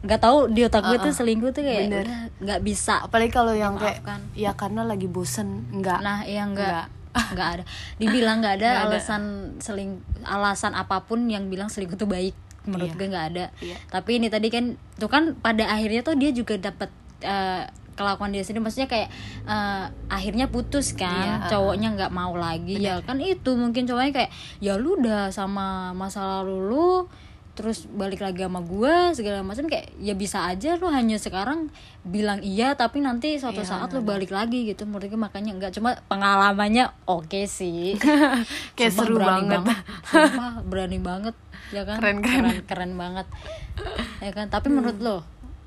nggak 0.03 0.19
tahu 0.19 0.51
di 0.51 0.61
otak 0.63 0.83
gue 0.85 0.99
tuh 1.01 1.15
selingkuh 1.15 1.51
tuh 1.51 1.63
kayak 1.63 1.87
Bener. 1.87 2.03
udah 2.03 2.21
nggak 2.41 2.61
bisa 2.61 2.95
apalagi 3.01 3.31
kalau 3.31 3.55
yang 3.55 3.75
kayak 3.75 4.03
ya 4.35 4.51
karena 4.53 4.83
lagi 4.83 5.07
bosen 5.07 5.63
enggak. 5.71 6.03
nah 6.03 6.23
ya 6.23 6.43
Nggak. 6.43 6.59
nggak 6.59 6.87
nggak 7.33 7.49
ada 7.53 7.65
dibilang 7.97 8.37
nggak 8.39 8.55
ada 8.59 8.69
Nggak 8.73 8.83
ada. 8.83 8.93
alasan 8.93 9.23
seling 9.59 9.91
alasan 10.23 10.73
apa 10.73 11.03
pun 11.03 11.23
yang 11.25 11.47
bilang 11.47 11.67
selingkuh 11.67 11.95
tuh 11.95 12.07
baik 12.07 12.35
menurut 12.63 12.89
Iya. 12.89 12.97
gue 12.97 13.07
nggak 13.09 13.27
ada 13.31 13.45
Iya. 13.59 13.77
tapi 13.89 14.19
ini 14.19 14.27
tadi 14.27 14.49
kan 14.49 14.65
tuh 14.97 15.07
kan 15.07 15.35
pada 15.37 15.67
akhirnya 15.69 16.03
tuh 16.03 16.15
dia 16.15 16.31
juga 16.31 16.55
dapat 16.57 16.91
eh, 17.21 17.63
kelakuan 17.93 18.33
dia 18.33 18.41
sendiri 18.41 18.65
maksudnya 18.65 18.89
kayak 18.89 19.07
eh, 19.45 19.85
akhirnya 20.09 20.49
putus 20.49 20.95
kan 20.95 21.43
Iya. 21.43 21.49
cowoknya 21.49 21.89
nggak 21.93 22.11
mau 22.11 22.35
lagi 22.35 22.81
ya 22.81 22.99
kan 23.01 23.19
itu 23.19 23.53
mungkin 23.53 23.85
cowoknya 23.85 24.11
kayak 24.13 24.31
ya 24.59 24.75
lu 24.75 24.99
udah 24.99 25.29
sama 25.29 25.91
masa 25.93 26.43
lalu 26.43 26.59
lu 26.65 26.89
terus 27.53 27.85
balik 27.85 28.25
lagi 28.25 28.41
sama 28.41 28.65
gue 28.65 29.13
segala 29.13 29.45
macam 29.45 29.69
kayak 29.69 29.93
ya 30.01 30.17
bisa 30.17 30.49
aja 30.49 30.81
lu 30.81 30.89
hanya 30.89 31.21
sekarang 31.21 31.69
bilang 32.01 32.41
iya 32.41 32.73
tapi 32.73 33.05
nanti 33.05 33.37
suatu 33.37 33.61
Iya, 33.61 33.77
saat 33.77 33.93
lu 33.93 34.01
balik 34.01 34.33
lagi 34.33 34.65
gitu. 34.65 34.89
Menurut 34.89 35.13
gue 35.13 35.21
makanya 35.21 35.53
enggak 35.53 35.77
cuma 35.77 36.01
pengalamannya 36.09 36.89
oke 37.05 37.45
sih. 37.45 37.93
Kayak 38.77 38.93
Sumpah 38.97 39.05
seru 39.05 39.15
berani 39.21 39.45
banget. 39.53 39.77
Sumpah 40.09 40.53
berani 40.65 40.99
banget 41.05 41.37
ya 41.77 41.83
kan? 41.85 42.01
Keren, 42.01 42.19
keren. 42.25 42.41
keren, 42.41 42.59
keren 42.65 42.93
banget. 42.97 43.27
Ya 44.25 44.31
kan? 44.33 44.47
Tapi 44.49 44.67
menurut 44.73 44.97
lo 45.05 45.17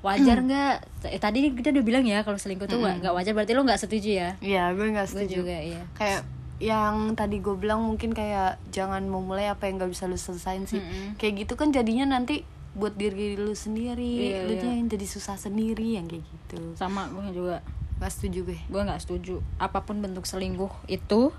wajar 0.02 0.42
nggak? 0.46 0.74
Eh, 1.06 1.22
tadi 1.22 1.54
kita 1.54 1.70
udah 1.70 1.84
bilang 1.86 2.02
ya 2.02 2.26
kalau 2.26 2.34
selingkuh 2.34 2.66
tuh 2.66 2.82
nggak 2.82 3.14
wajar 3.14 3.30
berarti 3.30 3.54
lo 3.54 3.62
nggak 3.62 3.78
setuju 3.78 4.10
ya? 4.10 4.30
Iya, 4.42 4.74
gue 4.74 4.90
nggak 4.90 5.06
gue 5.06 5.22
setuju. 5.22 5.34
juga 5.38 5.54
iya. 5.54 5.82
Kayak 5.94 6.26
yang 6.58 7.12
tadi 7.12 7.38
gue 7.38 7.52
bilang 7.52 7.82
mungkin 7.82 8.10
kayak 8.10 8.56
jangan 8.68 9.04
memulai 9.04 9.46
apa 9.46 9.64
yang 9.64 9.76
nggak 9.76 9.90
bisa 9.90 10.04
lu 10.04 10.16
selesain 10.16 10.64
sih. 10.64 10.80
Kayak 11.14 11.34
gitu 11.42 11.54
kan 11.54 11.68
jadinya 11.70 12.08
nanti 12.10 12.42
buat 12.72 12.92
diri 12.92 13.34
lu 13.34 13.52
sendiri, 13.52 14.04
Iya, 14.26 14.40
lu 14.42 14.52
iya. 14.54 14.72
yang 14.74 14.84
jadi 14.86 15.06
susah 15.06 15.34
sendiri 15.34 15.96
yang 15.96 16.04
kayak 16.04 16.22
gitu. 16.22 16.60
sama 16.74 17.08
gue 17.08 17.32
juga 17.32 17.64
Gak 17.96 18.12
setuju 18.12 18.44
gue. 18.44 18.60
gue 18.62 18.82
nggak 18.82 19.00
setuju 19.00 19.40
apa 19.56 19.80
pun 19.80 19.96
bentuk 19.98 20.24
selingkuh 20.24 20.68
itu 20.86 21.32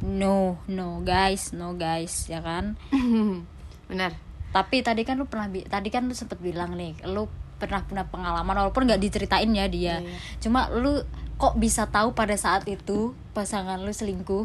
no 0.00 0.54
no 0.64 1.02
guys 1.02 1.50
no 1.50 1.74
guys 1.74 2.24
ya 2.24 2.38
kan 2.38 2.78
Benar. 3.90 4.14
tapi 4.50 4.80
tadi 4.80 5.02
kan 5.02 5.14
lu 5.14 5.26
pernah 5.26 5.46
tadi 5.50 5.88
kan 5.88 6.06
lu 6.06 6.14
sempet 6.14 6.38
bilang 6.38 6.72
nih 6.72 6.94
lu 7.04 7.26
pernah 7.56 7.82
punya 7.82 8.02
pengalaman 8.04 8.54
walaupun 8.56 8.86
nggak 8.86 8.98
diceritain 9.00 9.50
ya 9.50 9.66
dia 9.66 9.98
Iya. 9.98 10.14
cuma 10.38 10.70
lu 10.70 11.02
kok 11.40 11.56
bisa 11.56 11.88
tahu 11.88 12.12
pada 12.12 12.36
saat 12.36 12.68
itu 12.68 13.16
pasangan 13.32 13.80
lu 13.80 13.88
selingkuh? 13.88 14.44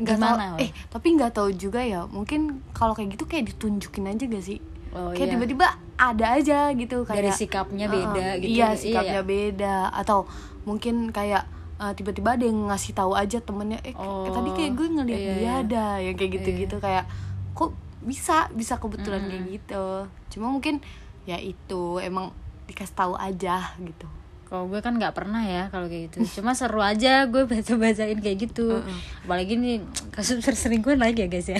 Nggak 0.00 0.16
gimana 0.16 0.56
tahu, 0.56 0.64
eh 0.64 0.70
tapi 0.88 1.06
nggak 1.12 1.32
tahu 1.36 1.48
juga 1.52 1.84
ya. 1.84 2.08
Mungkin 2.08 2.64
kalau 2.72 2.96
kayak 2.96 3.20
gitu 3.20 3.28
kayak 3.28 3.52
ditunjukin 3.52 4.08
aja 4.08 4.24
gak 4.24 4.44
sih? 4.44 4.58
Oh, 4.96 5.12
kayak 5.12 5.28
iya. 5.28 5.32
tiba-tiba 5.36 5.66
ada 6.00 6.26
aja 6.40 6.58
gitu 6.72 7.04
kayak 7.04 7.20
Dari 7.20 7.32
sikapnya 7.36 7.86
beda 7.92 8.16
Heeh, 8.16 8.34
gitu. 8.40 8.48
iya 8.56 8.68
Iya, 8.72 8.80
sikapnya 8.80 9.20
iya. 9.20 9.28
beda. 9.28 9.76
Atau 9.92 10.24
mungkin 10.64 11.12
kayak 11.12 11.44
eh, 11.76 11.92
tiba-tiba 11.92 12.40
ada 12.40 12.44
yang 12.48 12.72
ngasih 12.72 12.92
tahu 12.96 13.12
aja 13.12 13.38
temennya 13.44 13.80
eh, 13.84 13.92
Oh, 13.96 14.24
eh, 14.24 14.32
tadi 14.32 14.50
kayak 14.56 14.72
gue 14.72 14.88
ngeliat 14.88 15.20
iya, 15.20 15.32
dia 15.32 15.40
iya. 15.44 15.52
ada 15.60 15.84
yang 16.00 16.16
kayak 16.16 16.32
gitu-gitu. 16.40 16.76
Kayak 16.80 17.04
kok 17.52 17.76
bisa? 18.00 18.48
Bisa 18.56 18.80
kebetulan 18.80 19.28
kayak 19.28 19.44
gitu. 19.52 19.84
Cuma 20.32 20.48
mungkin 20.48 20.80
ya 21.28 21.36
itu 21.36 22.00
emang 22.00 22.32
dikasih 22.68 22.96
tahu 22.96 23.14
aja 23.16 23.76
gitu 23.80 24.08
kalau 24.46 24.70
gue 24.70 24.78
kan 24.78 24.94
nggak 24.94 25.10
pernah 25.10 25.42
ya 25.42 25.66
kalau 25.68 25.90
kayak 25.90 26.14
gitu. 26.14 26.38
Cuma 26.38 26.54
seru 26.54 26.78
aja 26.78 27.26
gue 27.26 27.42
baca 27.44 27.72
bacain 27.74 28.18
kayak 28.18 28.38
gitu. 28.46 28.78
Apalagi 29.26 29.58
nih 29.58 29.82
kasus 30.14 30.38
perselingkuhan 30.38 31.02
lagi 31.02 31.26
ya 31.26 31.28
guys 31.28 31.50
ya. 31.50 31.58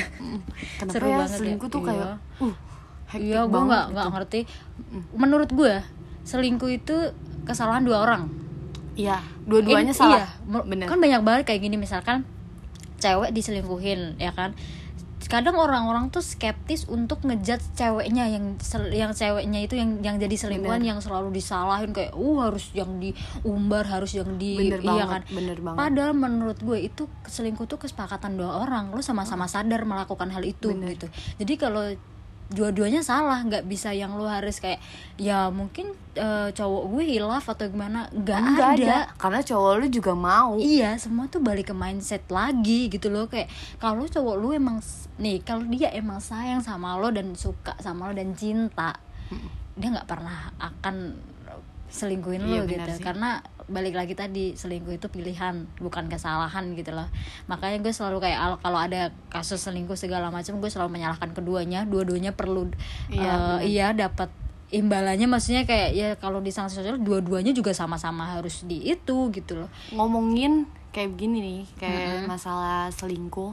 Kenapa 0.79 0.95
Seru 0.95 1.07
ya? 1.11 1.17
banget 1.19 1.31
ya. 1.31 1.39
selingkuh 1.43 1.69
tuh 1.69 1.81
Iya. 1.83 1.89
kayak 1.91 2.15
uh 2.41 2.55
hektik 3.07 3.27
iya 3.31 3.39
gue 3.43 3.55
banget 3.55 3.67
nggak 3.71 3.85
gitu. 3.87 3.95
nggak 3.95 4.09
ngerti 4.11 4.41
menurut 5.15 5.51
gue 5.51 5.75
selingkuh 6.23 6.71
itu 6.71 6.97
kesalahan 7.43 7.83
dua 7.83 8.03
orang. 8.03 8.23
Iya 8.95 9.19
dua-duanya 9.47 9.95
salah. 9.95 10.23
iya, 10.23 10.27
bener. 10.65 10.87
kan 10.87 10.99
banyak 10.99 11.23
banget 11.23 11.43
kayak 11.47 11.63
gini. 11.63 11.79
Misalkan 11.79 12.23
cewek 12.97 13.31
diselingkuhin 13.31 14.17
ya 14.17 14.31
kan 14.31 14.55
kadang 15.27 15.59
orang-orang 15.59 16.09
tuh 16.09 16.23
skeptis 16.23 16.87
untuk 16.87 17.23
ngejat 17.27 17.63
ceweknya 17.75 18.31
yang 18.31 18.57
yang 18.93 19.13
ceweknya 19.13 19.61
itu 19.63 19.75
yang 19.75 19.99
yang 20.01 20.17
jadi 20.17 20.37
selingkuhan 20.37 20.83
yang 20.83 20.99
selalu 21.03 21.35
disalahin 21.35 21.91
kayak 21.91 22.15
uh 22.15 22.37
harus 22.43 22.71
yang 22.73 22.99
diumbar 22.99 23.85
harus 23.87 24.15
yang 24.15 24.39
di 24.39 24.59
Bener 24.59 24.81
iya 24.83 24.89
banget, 24.89 25.09
kan? 25.11 25.23
bener 25.35 25.59
banget. 25.63 25.79
padahal 25.79 26.13
menurut 26.15 26.59
gue 26.63 26.79
itu 26.79 27.05
selingkuh 27.27 27.67
tuh 27.67 27.79
kesepakatan 27.81 28.39
dua 28.39 28.65
orang. 28.65 28.95
Lo 28.95 29.03
sama-sama 29.03 29.51
sadar 29.51 29.83
melakukan 29.85 30.31
hal 30.31 30.43
itu 30.47 30.71
gitu. 30.73 31.07
Jadi 31.37 31.55
kalau 31.59 31.85
dua-duanya 32.49 33.01
salah 33.01 33.43
nggak 33.43 33.65
bisa 33.65 33.91
yang 33.91 34.15
lu 34.15 34.23
harus 34.23 34.57
kayak 34.57 34.79
ya 35.17 35.51
mungkin 35.51 35.91
eh, 36.15 36.49
cowok 36.49 36.83
gue 36.89 37.05
hilaf 37.09 37.43
atau 37.45 37.67
gimana 37.67 38.07
nggak 38.09 38.39
Nggak 38.49 38.71
ada. 38.79 38.97
karena 39.15 39.41
cowok 39.41 39.73
lu 39.77 39.87
juga 39.89 40.13
mau 40.13 40.55
Iya, 40.55 40.95
semua 40.95 41.27
tuh 41.27 41.39
balik 41.39 41.69
ke 41.69 41.75
mindset 41.75 42.23
lagi 42.29 42.87
gitu 42.87 43.09
loh 43.09 43.27
kayak 43.27 43.51
kalau 43.77 44.05
cowok 44.05 44.37
lu 44.37 44.49
emang 44.53 44.79
nih 45.17 45.43
kalau 45.43 45.67
dia 45.67 45.91
emang 45.91 46.19
sayang 46.19 46.61
sama 46.61 46.95
lo 46.95 47.11
dan 47.11 47.35
suka 47.35 47.75
sama 47.79 48.07
lo 48.07 48.15
dan 48.15 48.31
cinta, 48.33 48.95
dia 49.73 49.89
nggak 49.89 50.07
pernah 50.07 50.55
akan 50.57 51.19
selingkuhin 51.89 52.43
Iya, 52.43 52.63
lo 52.63 52.69
gitu 52.69 52.91
sih. 52.93 53.03
karena 53.03 53.43
balik 53.67 53.95
lagi 53.95 54.15
tadi 54.15 54.55
selingkuh 54.55 54.95
itu 54.95 55.07
pilihan 55.07 55.67
bukan 55.79 56.07
kesalahan 56.07 56.71
gitu 56.73 56.95
loh. 56.95 57.11
Makanya 57.47 57.83
gue 57.83 57.91
selalu 57.91 58.23
kayak 58.23 58.39
al- 58.39 58.61
kalau 58.61 58.79
ada 58.79 59.11
kasus 59.27 59.59
selingkuh 59.61 59.95
segala 59.95 60.31
macam 60.31 60.59
gue 60.59 60.71
selalu 60.71 60.95
menyalahkan 60.95 61.31
keduanya 61.31 61.83
dua-duanya 61.83 62.31
perlu 62.31 62.71
Iya, 63.11 63.33
benar. 63.35 63.61
iya 63.63 63.87
dapat 63.91 64.31
imbalannya. 64.71 65.27
Maksudnya 65.27 65.63
kayak 65.63 65.91
ya 65.93 66.09
kalau 66.15 66.39
di 66.39 66.51
sanksi 66.51 66.79
sosial 66.79 66.99
dua-duanya 66.99 67.51
juga 67.51 67.71
sama-sama 67.71 68.39
harus 68.39 68.63
di 68.63 68.87
itu 68.87 69.31
gitu 69.31 69.59
loh. 69.59 69.71
Ngomongin 69.91 70.67
kayak 70.95 71.13
begini 71.13 71.39
nih 71.43 71.63
kayak 71.77 72.25
masalah 72.25 72.89
selingkuh 72.89 73.53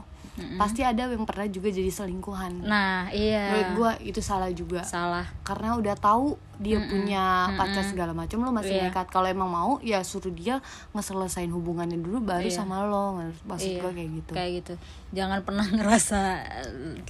pasti 0.56 0.82
ada 0.82 1.06
yang 1.06 1.22
pernah 1.22 1.46
juga 1.46 1.68
jadi 1.68 1.86
selingkuhan 1.86 2.58
Nah, 2.60 3.06
iya. 3.08 3.48
menurut 3.48 3.70
gua 3.72 3.90
itu 3.98 4.18
salah 4.18 4.50
juga 4.50 4.82
salah. 4.82 5.22
karena 5.40 5.74
udah 5.74 5.94
tahu 5.94 6.34
dia 6.56 6.78
punya 6.80 7.22
pacar 7.54 7.82
segala 7.82 8.10
macam 8.10 8.38
lo 8.38 8.50
masih 8.50 8.74
Iya. 8.76 8.88
nekat 8.88 9.06
kalau 9.08 9.26
emang 9.26 9.46
mau 9.46 9.78
ya 9.80 10.00
suruh 10.00 10.30
dia 10.30 10.58
ngeselesain 10.90 11.46
hubungannya 11.48 11.96
dulu 11.96 12.18
baru 12.20 12.44
Iya. 12.44 12.56
sama 12.56 12.82
lo 12.82 13.14
maksud 13.44 13.68
Iya, 13.68 13.80
gua 13.80 13.90
kayak 13.92 14.10
gitu 14.12 14.32
Kayak 14.32 14.50
gitu. 14.56 14.74
Jangan 15.12 15.38
pernah 15.40 15.66
ngerasa 15.72 16.20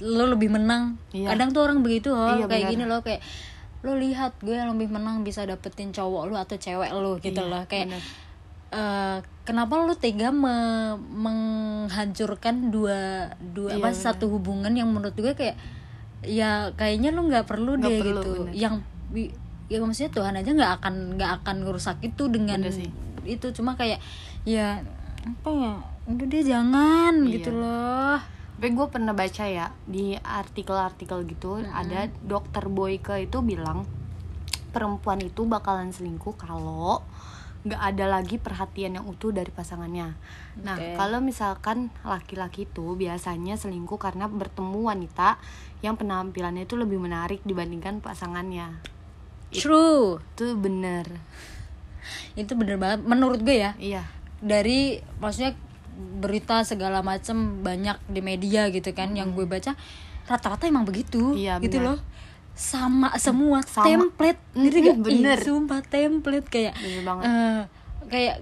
lo 0.01 0.25
lebih 0.27 0.49
menang. 0.51 1.01
Iya. 1.09 1.31
Kadang 1.31 1.49
tuh 1.51 1.61
orang 1.63 1.81
begitu 1.81 2.09
loh, 2.09 2.29
Iya, 2.31 2.45
kayak 2.45 2.61
benar. 2.61 2.71
gini 2.71 2.83
loh 2.85 3.01
kayak 3.01 3.21
lo 3.81 3.93
lihat 3.95 4.33
gue 4.39 4.49
yang 4.51 4.69
lebih 4.71 4.89
menang 4.91 5.21
bisa 5.21 5.41
dapetin 5.43 5.89
cowok 5.89 6.23
lo 6.25 6.35
atau 6.35 6.57
cewek 6.57 6.89
lo 6.91 7.17
gitu 7.19 7.37
Iya, 7.37 7.45
loh 7.47 7.63
kayak 7.65 7.89
benar. 7.89 8.01
Eh, 8.75 9.17
kenapa 9.43 9.73
lo 9.77 9.95
tega 9.95 10.29
me- 10.29 10.99
menghancurkan 10.99 12.69
dua 12.69 13.31
dua 13.41 13.69
Iya, 13.71 13.77
apa 13.77 13.89
benar. 13.89 14.03
satu 14.03 14.25
hubungan 14.27 14.71
yang 14.71 14.87
menurut 14.87 15.15
gue 15.15 15.31
kayak 15.31 15.55
ya 16.21 16.73
kayaknya 16.73 17.09
lo 17.09 17.23
nggak 17.23 17.45
perlu 17.45 17.75
Nggak 17.75 17.87
deh 17.87 17.99
perlu, 17.99 18.11
gitu 18.11 18.31
benar. 18.43 18.53
yang 18.53 18.73
ya 19.65 19.77
maksudnya 19.79 20.11
Tuhan 20.11 20.33
aja 20.35 20.49
nggak 20.51 20.73
akan 20.75 20.93
nggak 21.15 21.31
akan 21.39 21.55
ngerusak 21.61 21.97
itu 22.01 22.27
dengan 22.27 22.59
Bener 22.59 22.73
sih. 22.75 22.89
itu 23.23 23.47
cuma 23.51 23.73
kayak 23.73 23.97
ya 24.43 24.81
apa 25.23 25.49
ya 25.49 25.73
udah 26.05 26.25
deh 26.27 26.43
jangan 26.43 27.13
Iya. 27.19 27.31
gitu 27.31 27.49
loh 27.51 28.17
Tapi 28.55 28.71
gue 28.71 28.87
pernah 28.87 29.11
baca 29.11 29.43
ya 29.43 29.67
di 29.83 30.15
artikel-artikel 30.15 31.27
gitu 31.27 31.59
ada 31.61 32.07
dokter 32.23 32.65
Boyke 32.65 33.19
itu 33.19 33.41
bilang 33.41 33.83
perempuan 34.69 35.19
itu 35.19 35.43
bakalan 35.43 35.89
selingkuh 35.89 36.33
kalau 36.35 37.03
nggak 37.65 37.81
ada 37.81 38.05
lagi 38.05 38.37
perhatian 38.37 38.93
yang 38.93 39.05
utuh 39.05 39.33
dari 39.33 39.49
pasangannya. 39.49 40.13
Nah 40.61 40.77
kalau 40.93 41.17
misalkan 41.17 41.89
laki-laki 42.01 42.63
itu 42.63 42.93
biasanya 42.93 43.57
selingkuh 43.57 43.97
karena 43.97 44.29
bertemu 44.29 44.85
wanita 44.85 45.41
yang 45.81 45.97
penampilannya 45.97 46.63
itu 46.63 46.77
lebih 46.77 46.97
menarik 46.97 47.41
dibandingkan 47.41 47.99
pasangannya. 47.99 48.79
true 49.49 50.19
Itu 50.35 50.53
bener. 50.53 51.07
itu 52.35 52.53
bener 52.53 52.77
banget 52.77 53.01
menurut 53.01 53.41
gue 53.41 53.57
ya 53.57 53.71
Iya. 53.79 54.03
dari 54.37 54.99
maksudnya 55.17 55.57
berita 55.95 56.61
segala 56.61 56.99
macem 57.01 57.63
banyak 57.63 57.97
di 58.05 58.19
media 58.19 58.67
gitu 58.69 58.91
kan 58.91 59.15
yang 59.15 59.31
gue 59.31 59.47
baca 59.47 59.73
rata-rata 60.25 60.67
emang 60.67 60.83
begitu 60.83 61.33
Iya, 61.33 61.57
gitu 61.57 61.79
benar. 61.79 61.95
loh 61.95 61.99
sama 62.55 63.11
semua 63.15 63.59
Sama. 63.61 63.83
template 63.85 64.39
ngerti 64.53 64.79
Mm-mm, 64.79 64.87
gak? 64.87 64.95
Ih, 64.95 65.03
bener. 65.19 65.37
sumpah 65.37 65.81
template 65.81 66.47
kayak 66.47 66.73
Bener 66.73 67.01
banget. 67.03 67.23
eh, 67.25 67.61
kayak 68.05 68.35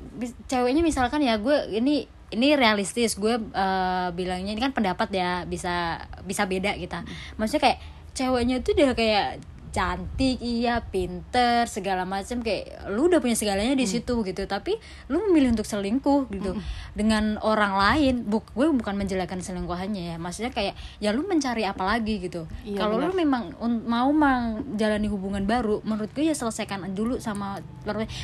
ceweknya 0.46 0.80
misalkan 0.80 1.20
ya 1.20 1.36
gue 1.36 1.56
ini 1.72 2.06
ini 2.30 2.48
realistis 2.54 3.16
gue 3.16 3.34
eh, 3.36 4.08
bilangnya 4.12 4.52
ini 4.52 4.62
kan 4.62 4.72
pendapat 4.72 5.10
ya 5.10 5.44
bisa 5.44 5.98
bisa 6.22 6.46
beda 6.46 6.74
kita 6.74 7.02
maksudnya 7.36 7.62
kayak 7.64 7.80
ceweknya 8.14 8.62
tuh 8.62 8.74
udah 8.74 8.94
kayak 8.94 9.28
cantik 9.74 10.38
iya 10.38 10.86
pinter 10.86 11.66
segala 11.66 12.06
macam 12.06 12.40
kayak 12.40 12.94
lu 12.94 13.10
udah 13.10 13.18
punya 13.18 13.34
segalanya 13.34 13.74
di 13.74 13.84
situ 13.84 14.22
gitu. 14.22 14.46
Tapi 14.46 14.78
lu 15.10 15.26
memilih 15.28 15.52
untuk 15.52 15.66
selingkuh 15.66 16.30
gitu. 16.30 16.54
Dengan 16.94 17.42
orang 17.42 17.74
lain 17.74 18.22
buk 18.24 18.54
gue 18.54 18.70
bukan 18.70 18.94
menjelekkan 18.94 19.42
selingkuhannya 19.42 20.14
ya. 20.14 20.16
Maksudnya 20.16 20.54
kayak 20.54 20.78
ya 20.98 21.10
lu 21.10 21.26
mencari 21.26 21.66
apa 21.66 21.82
lagi 21.82 22.22
gitu. 22.22 22.46
Iya, 22.62 22.78
kalau 22.80 23.02
lu 23.02 23.12
memang 23.12 23.58
un- 23.58 23.82
mau 23.84 24.14
menjalani 24.14 25.10
hubungan 25.10 25.42
baru 25.44 25.82
menurut 25.82 26.14
gue 26.14 26.24
ya 26.24 26.38
selesaikan 26.38 26.86
dulu 26.94 27.18
sama 27.18 27.58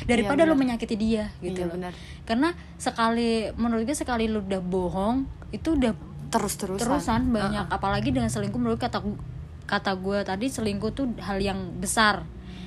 daripada 0.06 0.46
lu 0.46 0.54
benar. 0.54 0.78
menyakiti 0.78 0.94
dia 0.94 1.34
gitu 1.40 1.60
Iya, 1.60 1.68
loh. 1.68 1.74
benar. 1.74 1.92
karena 2.22 2.54
sekali 2.78 3.50
menurut 3.54 3.82
gue 3.82 3.92
sekali 3.92 4.30
lu 4.30 4.38
udah 4.40 4.62
bohong 4.62 5.26
itu 5.50 5.74
udah 5.74 5.98
Terus-terusan. 6.30 6.78
terusan 6.78 7.20
banyak. 7.28 7.66
Apalagi 7.66 8.14
dengan 8.14 8.30
selingkuh 8.30 8.54
menurut 8.54 8.78
kata 8.78 9.02
kata 9.70 9.94
gue 9.94 10.18
tadi 10.20 10.46
selingkuh 10.46 10.90
tuh 10.90 11.06
hal 11.20 11.38
yang 11.38 11.56
besar 11.76 12.26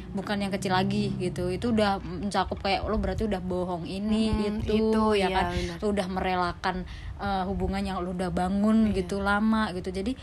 bukan 0.09 0.37
yang 0.37 0.49
kecil 0.49 0.71
lagi 0.71 1.09
gitu 1.17 1.49
itu 1.49 1.69
udah 1.69 1.97
mencakup 1.99 2.61
kayak 2.61 2.85
lo 2.85 2.95
berarti 2.95 3.25
udah 3.25 3.41
bohong 3.41 3.83
ini 3.83 4.29
Mm, 4.29 4.61
itu, 4.61 4.73
itu, 4.87 5.03
ya 5.13 5.25
iya, 5.25 5.27
kan 5.33 5.45
lo 5.75 5.87
udah 5.89 6.07
merelakan 6.07 6.75
eh, 7.17 7.43
hubungan 7.43 7.81
yang 7.81 7.97
lo 7.97 8.11
udah 8.11 8.29
bangun 8.29 8.87
Iya. 8.87 8.95
gitu 8.95 9.19
lama 9.19 9.73
gitu 9.73 9.89
jadi 9.89 10.13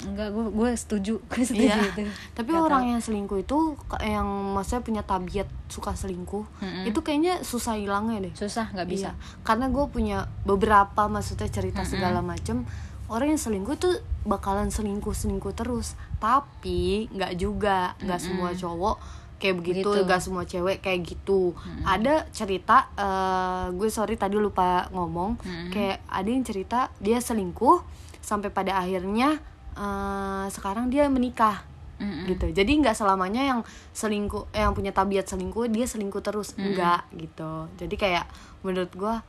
enggak 0.00 0.30
gue 0.30 0.46
gue 0.50 0.70
setuju 0.72 1.18
gue 1.28 1.42
setuju 1.42 1.66
Iya. 1.66 1.90
itu 1.90 2.02
Tapi 2.32 2.46
Nggak 2.48 2.62
orang 2.62 2.82
tahu. 2.82 2.90
yang 2.90 3.00
selingkuh 3.00 3.38
itu 3.40 3.56
yang 4.00 4.26
maksudnya 4.52 4.82
punya 4.82 5.02
tabiat 5.02 5.48
suka 5.66 5.92
selingkuh, 5.92 6.44
Mm-mm. 6.56 6.84
itu 6.86 6.98
kayaknya 6.98 7.42
susah 7.42 7.74
hilangnya 7.74 8.22
deh. 8.22 8.32
susah 8.32 8.70
nggak 8.70 8.86
bisa 8.86 9.10
Iya. 9.10 9.42
Karena 9.42 9.66
gue 9.66 9.84
punya 9.88 10.18
beberapa 10.44 11.02
maksudnya 11.06 11.48
cerita 11.48 11.82
segala 11.82 12.22
macem 12.22 12.62
orang 13.08 13.34
yang 13.34 13.40
selingkuh 13.40 13.76
tuh 13.80 14.00
bakalan 14.28 14.68
selingkuh 14.68 15.16
selingkuh 15.16 15.56
terus. 15.56 15.96
Tapi 16.20 17.08
nggak 17.12 17.32
juga, 17.40 17.96
nggak 18.04 18.20
semua 18.20 18.52
cowok 18.52 18.96
kayak 19.38 19.54
begitu, 19.62 19.86
nggak 20.02 20.22
semua 20.22 20.44
cewek 20.44 20.82
kayak 20.82 21.00
gitu. 21.14 21.54
Ada 21.86 22.26
cerita, 22.34 22.90
eh, 22.98 23.66
gue 23.70 23.88
sorry 23.88 24.18
tadi 24.18 24.34
lupa 24.36 24.90
ngomong, 24.90 25.38
kayak 25.70 26.02
ada 26.10 26.28
yang 26.28 26.44
cerita 26.44 26.90
dia 26.98 27.22
selingkuh 27.22 27.80
sampai 28.20 28.50
pada 28.50 28.76
akhirnya 28.82 29.38
eh, 29.78 30.46
sekarang 30.52 30.90
dia 30.92 31.06
menikah. 31.08 31.64
Mm-mm. 31.98 32.30
gitu. 32.30 32.46
Jadi 32.54 32.78
nggak 32.78 32.94
selamanya 32.94 33.42
yang 33.42 33.60
selingkuh 33.90 34.54
eh, 34.54 34.62
yang 34.62 34.70
punya 34.70 34.94
tabiat 34.94 35.26
selingkuh 35.26 35.66
dia 35.66 35.82
selingkuh 35.82 36.22
terus. 36.22 36.54
Enggak 36.54 37.10
gitu. 37.10 37.66
Jadi 37.74 37.94
kayak 37.98 38.30
menurut 38.62 38.94
gua 38.94 39.26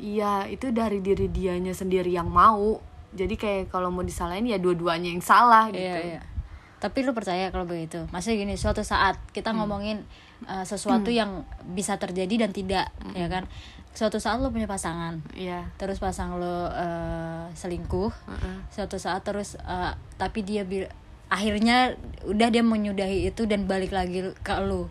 iya 0.00 0.48
itu 0.48 0.72
dari 0.72 1.04
diri 1.04 1.28
dianya 1.28 1.76
sendiri 1.76 2.08
yang 2.08 2.32
mau 2.32 2.80
jadi 3.16 3.34
kayak 3.34 3.62
kalau 3.68 3.88
mau 3.88 4.00
disalahin 4.00 4.44
ya 4.44 4.56
dua-duanya 4.56 5.08
yang 5.08 5.20
salah 5.20 5.66
gitu 5.68 5.80
Iya, 5.82 5.96
iya. 5.98 6.22
Tapi 6.76 7.02
lu 7.02 7.10
percaya 7.10 7.48
kalau 7.48 7.64
begitu? 7.64 8.04
Maksudnya 8.06 8.36
gini, 8.38 8.54
suatu 8.54 8.84
saat 8.84 9.16
kita 9.32 9.50
Hmm. 9.50 9.64
ngomongin 9.64 10.04
uh, 10.44 10.60
sesuatu 10.62 11.08
yang 11.08 11.42
bisa 11.66 11.96
terjadi 11.96 12.44
dan 12.44 12.52
tidak, 12.52 12.92
Hmm. 13.00 13.16
ya 13.16 13.26
kan? 13.26 13.48
Suatu 13.90 14.20
saat 14.20 14.36
lu 14.36 14.52
punya 14.52 14.68
pasangan, 14.68 15.24
iya 15.32 15.72
terus 15.74 15.96
pasang 15.96 16.36
lu 16.36 16.44
uh, 16.44 17.48
selingkuh, 17.50 18.12
Heeh. 18.12 18.56
suatu 18.68 19.00
saat 19.00 19.24
terus 19.24 19.56
uh, 19.58 19.96
tapi 20.14 20.44
dia 20.44 20.62
bil- 20.62 20.92
akhirnya 21.26 21.96
udah 22.22 22.48
dia 22.52 22.60
menyudahi 22.60 23.26
itu 23.26 23.48
dan 23.48 23.64
balik 23.64 23.90
lagi 23.90 24.20
ke 24.36 24.54
lu. 24.60 24.84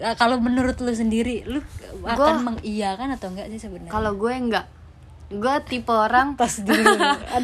Uh, 0.00 0.16
kalau 0.16 0.40
menurut 0.40 0.80
lu 0.80 0.90
sendiri, 0.90 1.44
lu 1.44 1.60
akan 2.02 2.56
mengiyakan 2.56 3.12
atau 3.12 3.28
enggak 3.28 3.52
sih 3.52 3.60
sebenarnya? 3.60 3.92
kalau 3.92 4.16
gue 4.16 4.32
enggak 4.32 4.64
gue 5.30 5.54
tipe 5.70 5.94
orang 5.94 6.34
lu. 6.66 6.74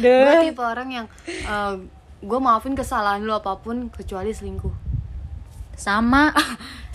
gue 0.03 0.35
tipe 0.51 0.59
orang 0.59 0.89
yang 0.91 1.05
eh, 1.25 1.73
gue 2.19 2.39
maafin 2.43 2.75
kesalahan 2.75 3.23
lu 3.23 3.31
apa 3.31 3.55
pun 3.63 3.87
kecuali 3.87 4.35
selingkuh. 4.35 4.73
Sama. 5.77 6.33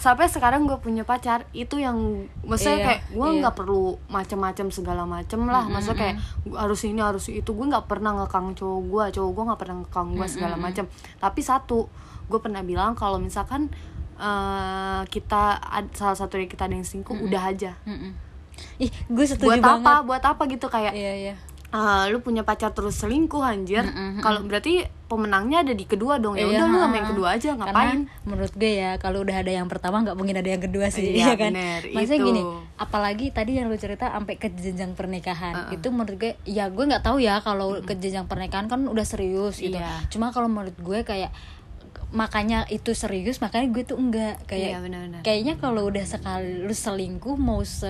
sampai 0.02 0.26
sekarang 0.26 0.66
gue 0.66 0.74
punya 0.82 1.06
pacar 1.06 1.46
itu 1.54 1.78
yang 1.78 2.26
maksudnya 2.42 2.74
Iya, 2.74 2.86
kayak 2.90 3.02
gue 3.14 3.28
iya. 3.30 3.38
nggak 3.38 3.54
perlu 3.54 4.02
macam-macam 4.10 4.66
segala 4.74 5.02
macam 5.06 5.46
lah. 5.46 5.64
Maksudnya 5.70 5.98
kayak 6.02 6.16
harus 6.58 6.80
ini 6.84 6.98
harus 6.98 7.30
itu. 7.30 7.46
Gue 7.54 7.70
nggak 7.70 7.86
pernah 7.86 8.10
ngekang 8.18 8.58
cowok 8.58 8.80
gue 8.90 9.04
cowok 9.14 9.30
gue 9.30 9.44
nggak 9.46 9.60
pernah 9.62 9.76
ngekang 9.86 10.08
gue 10.18 10.26
segala 10.26 10.56
macam 10.58 10.84
tapi 11.22 11.40
satu 11.40 11.86
gue 12.26 12.40
pernah 12.42 12.66
bilang 12.66 12.98
kalau 12.98 13.22
misalkan 13.22 13.70
eh, 14.18 15.02
kita 15.06 15.62
salah 15.94 16.18
satu 16.18 16.34
dari 16.34 16.50
kita 16.50 16.66
ada 16.66 16.74
yang 16.74 16.84
selingkuh 16.84 17.22
udah 17.22 17.42
aja. 17.54 17.78
Mm-mm. 17.86 18.31
Ih, 18.78 18.90
gue 19.06 19.24
setuju 19.24 19.48
buat 19.48 19.60
banget. 19.60 19.84
apa 19.84 19.92
buat 20.02 20.22
apa 20.22 20.42
gitu 20.46 20.66
kayak 20.66 20.92
Iya, 20.92 21.12
iya. 21.22 21.34
eh, 21.68 22.02
lu 22.06 22.18
punya 22.18 22.42
pacar 22.42 22.70
terus 22.70 22.96
selingkuh 22.96 23.40
anjir. 23.40 23.80
Kalau 24.18 24.42
berarti 24.42 24.82
pemenangnya 25.06 25.60
ada 25.60 25.72
di 25.72 25.82
kedua 25.82 26.16
dong. 26.16 26.34
Ya 26.34 26.44
Iya, 26.44 26.56
udah 26.58 26.66
lu 26.66 26.76
sama 26.78 26.94
yang 26.94 27.08
kedua 27.10 27.28
aja 27.30 27.48
Karena 27.50 27.64
ngapain? 27.66 28.00
menurut 28.22 28.52
gue 28.54 28.72
ya 28.74 28.90
kalau 28.96 29.18
udah 29.20 29.36
ada 29.38 29.52
yang 29.52 29.64
pertama 29.66 30.00
nggak 30.00 30.12
mungkin 30.14 30.34
ada 30.34 30.48
yang 30.48 30.62
kedua 30.62 30.88
sih 30.88 31.04
Iya, 31.06 31.26
ya 31.26 31.34
kan? 31.34 31.50
bener, 31.50 31.80
maksudnya 31.90 32.16
itu. 32.18 32.28
gini 32.28 32.42
apalagi 32.74 33.26
tadi 33.30 33.52
yang 33.54 33.66
lu 33.66 33.76
cerita 33.76 34.08
sampai 34.08 34.34
ke 34.34 34.48
jenjang 34.50 34.92
pernikahan 34.92 35.68
itu 35.70 35.86
menurut 35.88 36.16
gue 36.18 36.32
ya 36.44 36.66
gue 36.66 36.80
nggak 36.82 37.00
tahu 37.02 37.16
ya 37.18 37.38
kalau 37.38 37.76
ke 37.78 37.94
jenjang 37.94 38.24
pernikahan 38.24 38.66
kan 38.66 38.84
udah 38.84 39.04
serius 39.04 39.56
gitu. 39.56 39.76
Iya. 39.76 40.08
cuma 40.08 40.28
kalau 40.28 40.48
menurut 40.48 40.74
gue 40.74 40.98
kayak 41.02 41.28
makanya 42.12 42.68
itu 42.68 42.92
serius 42.92 43.40
makanya 43.40 43.66
gue 43.70 43.84
tuh 43.84 43.96
enggak 43.96 44.36
kayak 44.44 44.70
Iya, 44.70 44.78
benar-benar. 44.78 45.20
kayaknya 45.22 45.54
kalau 45.56 45.84
udah 45.84 46.04
sekali 46.04 46.60
lu 46.60 46.70
selingkuh 46.70 47.34
mau 47.34 47.60
se 47.60 47.88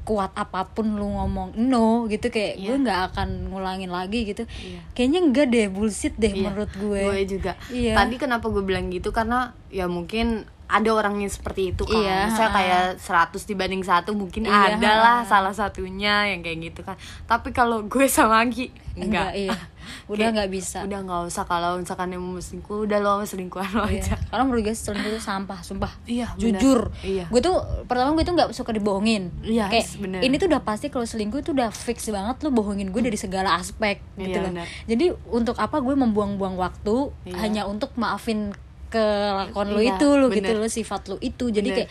kuat 0.00 0.30
apa 0.32 0.66
pun 0.68 0.86
lu 0.92 1.08
ngomong 1.08 1.54
no 1.56 2.06
gitu 2.06 2.28
kayak 2.28 2.58
gue 2.58 2.76
nggak 2.76 3.00
akan 3.10 3.48
ngulangin 3.48 3.88
lagi 3.88 4.22
gitu 4.24 4.46
Iya. 4.60 4.80
kayaknya 4.92 5.20
enggak 5.20 5.46
deh 5.48 5.66
bullshit 5.66 6.14
deh 6.14 6.30
Iya, 6.30 6.42
menurut 6.44 6.70
gue 6.72 7.02
gue 7.02 7.22
juga 7.28 7.52
Iya. 7.68 7.94
tadi 7.96 8.14
kenapa 8.14 8.46
gue 8.48 8.62
bilang 8.62 8.86
gitu 8.88 9.10
karena 9.10 9.50
ya 9.66 9.86
mungkin 9.86 10.46
ada 10.70 10.88
orangnya 10.88 11.26
seperti 11.26 11.70
itu 11.70 11.82
kan 11.82 11.96
Iya, 11.96 12.18
Misalnya 12.26 12.52
kayak 12.52 12.84
100 12.98 13.42
dibanding 13.44 13.82
satu 13.82 14.10
mungkin 14.12 14.44
Iya, 14.44 14.76
ada 14.76 14.90
lah 14.96 15.18
salah 15.22 15.50
satunya 15.50 16.26
yang 16.26 16.40
kayak 16.40 16.58
gitu 16.64 16.80
kan 16.80 16.94
tapi 17.24 17.50
kalau 17.50 17.82
gue 17.82 18.06
sama 18.06 18.38
Anggi 18.38 18.70
enggak, 18.92 19.30
enggak, 19.30 19.30
iya 19.36 19.58
udah 20.12 20.26
nggak 20.30 20.50
bisa 20.50 20.82
udah 20.82 21.02
nggak 21.02 21.22
usah 21.26 21.44
kalau 21.44 21.74
misalkan 21.74 22.10
yang 22.10 22.22
mau 22.22 22.38
selingkuh 22.38 22.86
udah 22.86 22.98
lo 22.98 23.22
selingkuhan 23.22 23.70
lo 23.72 23.84
Iya. 23.84 24.02
aja 24.02 24.14
Karena 24.30 24.42
menurut 24.44 24.62
gue 24.62 24.70
selingkuh 24.72 25.10
itu 25.10 25.20
sampah, 25.20 25.58
sumpah. 25.60 25.90
Iya, 26.04 26.30
benar. 26.32 26.60
Jujur. 26.62 26.80
Iya. 27.00 27.26
Gue 27.26 27.40
tuh 27.40 27.58
pertama 27.84 28.14
gue 28.14 28.22
tuh 28.22 28.34
nggak 28.36 28.50
suka 28.52 28.70
dibohongin. 28.70 29.34
Iya, 29.42 29.66
Kayak 29.66 29.86
benar. 29.98 30.20
ini 30.22 30.34
tuh 30.36 30.46
udah 30.46 30.62
pasti 30.62 30.86
kalau 30.86 31.02
selingkuh 31.02 31.42
tuh 31.42 31.50
udah 31.50 31.70
fix 31.70 32.06
banget 32.06 32.38
lu 32.40 32.50
bohongin 32.52 32.94
gue 32.94 33.02
dari 33.02 33.18
segala 33.18 33.56
aspek 33.56 33.98
gitu 34.14 34.30
Iya, 34.32 34.46
loh. 34.46 34.66
Jadi 34.86 35.04
untuk 35.26 35.56
apa 35.56 35.76
gue 35.76 35.94
membuang-buang 35.96 36.54
waktu 36.54 37.10
Iya. 37.26 37.34
hanya 37.40 37.62
untuk 37.66 37.90
maafin 37.96 38.54
kelakuan 38.90 39.66
lu 39.68 39.78
Iya, 39.78 39.94
itu 39.94 40.06
lu 40.10 40.26
benar. 40.26 40.36
gitu 40.36 40.52
lo 40.56 40.66
sifat 40.66 41.02
lu 41.06 41.16
itu. 41.20 41.44
Jadi 41.48 41.68
Benar, 41.68 41.78
kayak 41.80 41.88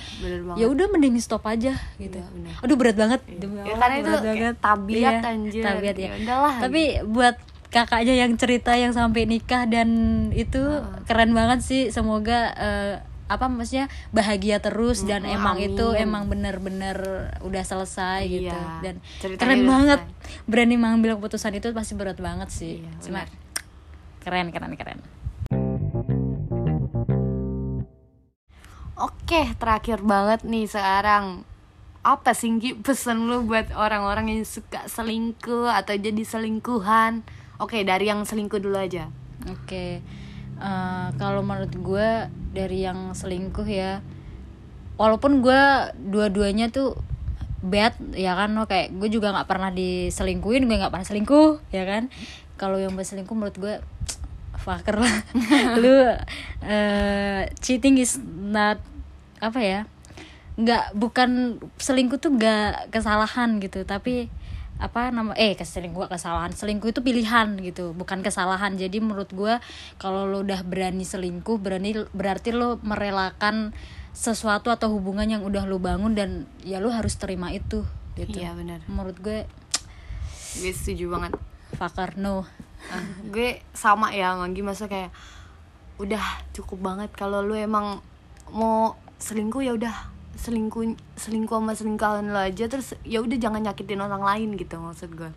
ya 0.56 0.66
udah 0.68 0.86
mending 0.88 1.16
stop 1.18 1.42
aja 1.44 1.74
gitu. 1.96 2.20
Iya, 2.20 2.52
aduh 2.60 2.76
berat 2.76 2.94
banget. 2.94 3.24
Demi 3.26 3.58
Ya, 3.62 3.74
karena 3.74 3.96
itu 3.98 4.12
banget. 4.12 4.56
tabiat, 4.60 5.14
Iya, 5.16 5.30
anjir. 5.30 5.64
tabiat 5.64 5.96
ya. 5.96 6.06
Ya 6.06 6.12
udahlah. 6.20 6.54
tapi 6.60 6.82
buat 7.04 7.36
kakaknya 7.70 8.16
yang 8.18 8.34
cerita 8.34 8.74
yang 8.74 8.92
sampai 8.92 9.24
nikah 9.24 9.64
dan 9.64 9.90
itu 10.32 10.60
keren 11.06 11.32
banget 11.32 11.62
sih. 11.62 11.88
Semoga 11.88 12.52
eh, 12.54 12.96
apa 13.28 13.46
maksudnya 13.46 13.86
bahagia 14.10 14.58
terus 14.58 15.06
dan 15.06 15.22
Mm, 15.22 15.36
emang 15.36 15.56
amin. 15.56 15.70
itu 15.72 15.86
emang 15.94 16.26
bener-bener 16.26 16.98
udah 17.40 17.62
selesai 17.62 18.26
gitu. 18.26 18.50
Iya, 18.50 18.82
dan 18.82 18.96
ceritanya 19.20 19.38
keren 19.40 19.62
banget. 19.64 20.00
berani 20.46 20.76
mengambil 20.76 21.14
keputusan 21.16 21.54
itu 21.54 21.70
pasti 21.70 21.94
berat 21.94 22.18
banget 22.18 22.50
sih. 22.50 22.82
Iya, 22.82 22.90
cuma 23.00 23.22
keren 24.20 24.50
keren 24.50 24.74
keren 24.74 25.00
Oke, 29.00 29.56
terakhir 29.56 30.04
banget 30.04 30.44
nih 30.44 30.68
sekarang. 30.68 31.48
Apa 32.04 32.36
sih 32.36 32.52
Gi, 32.60 32.76
pesan 32.80 33.32
lu 33.32 33.48
buat 33.48 33.72
orang-orang 33.76 34.32
yang 34.32 34.44
suka 34.44 34.88
selingkuh 34.92 35.72
atau 35.72 35.96
jadi 35.96 36.24
selingkuhan? 36.24 37.24
Oke, 37.60 37.84
dari 37.88 38.12
yang 38.12 38.28
selingkuh 38.28 38.60
dulu 38.60 38.76
aja. 38.76 39.12
Oke, 39.48 40.04
Eh, 40.60 41.08
kalau 41.16 41.40
menurut 41.40 41.72
gue 41.72 42.10
dari 42.52 42.84
yang 42.84 43.16
selingkuh 43.16 43.64
ya, 43.64 44.04
walaupun 45.00 45.40
gue 45.40 45.64
dua-duanya 45.96 46.68
tuh 46.68 47.00
bad 47.64 47.96
ya 48.12 48.36
kan, 48.36 48.52
lo 48.52 48.68
kayak 48.68 48.92
gue 49.00 49.08
juga 49.08 49.32
nggak 49.32 49.48
pernah 49.48 49.72
diselingkuhin, 49.72 50.68
gue 50.68 50.76
nggak 50.76 50.92
pernah 50.92 51.08
selingkuh 51.08 51.64
ya 51.72 51.88
kan. 51.88 52.12
Kalau 52.60 52.76
yang 52.76 52.92
berselingkuh 53.00 53.32
menurut 53.32 53.56
gue 53.56 53.76
fucker 54.64 55.00
lah, 55.00 55.16
lu 55.82 55.96
eh, 56.68 57.48
cheating 57.64 57.96
is 57.96 58.20
not 58.28 58.84
apa 59.40 59.60
ya, 59.60 59.80
nggak 60.56 60.96
bukan 60.96 61.58
selingkuh 61.80 62.20
tuh 62.20 62.36
nggak 62.36 62.92
kesalahan 62.92 63.60
gitu, 63.60 63.84
tapi 63.84 64.28
apa 64.80 65.12
nama 65.12 65.36
eh 65.36 65.60
keselingkuh 65.60 66.08
kesalahan 66.08 66.56
selingkuh 66.56 66.96
itu 66.96 67.04
pilihan 67.04 67.60
gitu 67.60 67.92
bukan 67.92 68.24
kesalahan 68.24 68.80
jadi 68.80 69.04
menurut 69.04 69.28
gue 69.36 69.60
kalau 70.00 70.24
lo 70.24 70.40
udah 70.40 70.64
berani 70.64 71.04
selingkuh 71.04 71.60
berani 71.60 72.08
berarti 72.16 72.56
lo 72.56 72.80
merelakan 72.80 73.76
sesuatu 74.16 74.72
atau 74.72 74.88
hubungan 74.96 75.28
yang 75.28 75.44
udah 75.44 75.68
lo 75.68 75.84
bangun 75.84 76.16
dan 76.16 76.48
ya 76.64 76.80
lo 76.80 76.96
harus 76.96 77.20
terima 77.20 77.52
itu 77.52 77.84
gitu 78.16 78.40
Iya, 78.40 78.56
benar. 78.56 78.80
menurut 78.88 79.20
gue 79.20 79.44
Gue 80.64 80.72
setuju 80.72 81.12
banget. 81.12 81.36
fucker 81.76 82.16
no 82.16 82.48
Ah, 82.88 83.04
gue 83.28 83.60
sama 83.76 84.16
ya 84.16 84.32
Gi, 84.48 84.64
masa 84.64 84.88
kayak 84.88 85.12
udah 86.00 86.24
cukup 86.56 86.80
banget 86.80 87.12
kalau 87.12 87.44
lu 87.44 87.52
emang 87.52 88.00
mau 88.48 88.96
selingkuh 89.20 89.62
ya 89.62 89.76
udah. 89.76 89.96
Selingkuh 90.34 90.96
selingkuh 91.14 91.52
sama 91.54 91.76
selingkuhan 91.76 92.32
lo 92.32 92.40
aja 92.40 92.66
terus 92.66 92.96
ya 93.04 93.20
udah 93.20 93.36
jangan 93.36 93.60
nyakitin 93.60 94.00
orang 94.00 94.24
lain 94.24 94.56
gitu 94.56 94.80
maksud 94.80 95.12
gue 95.12 95.28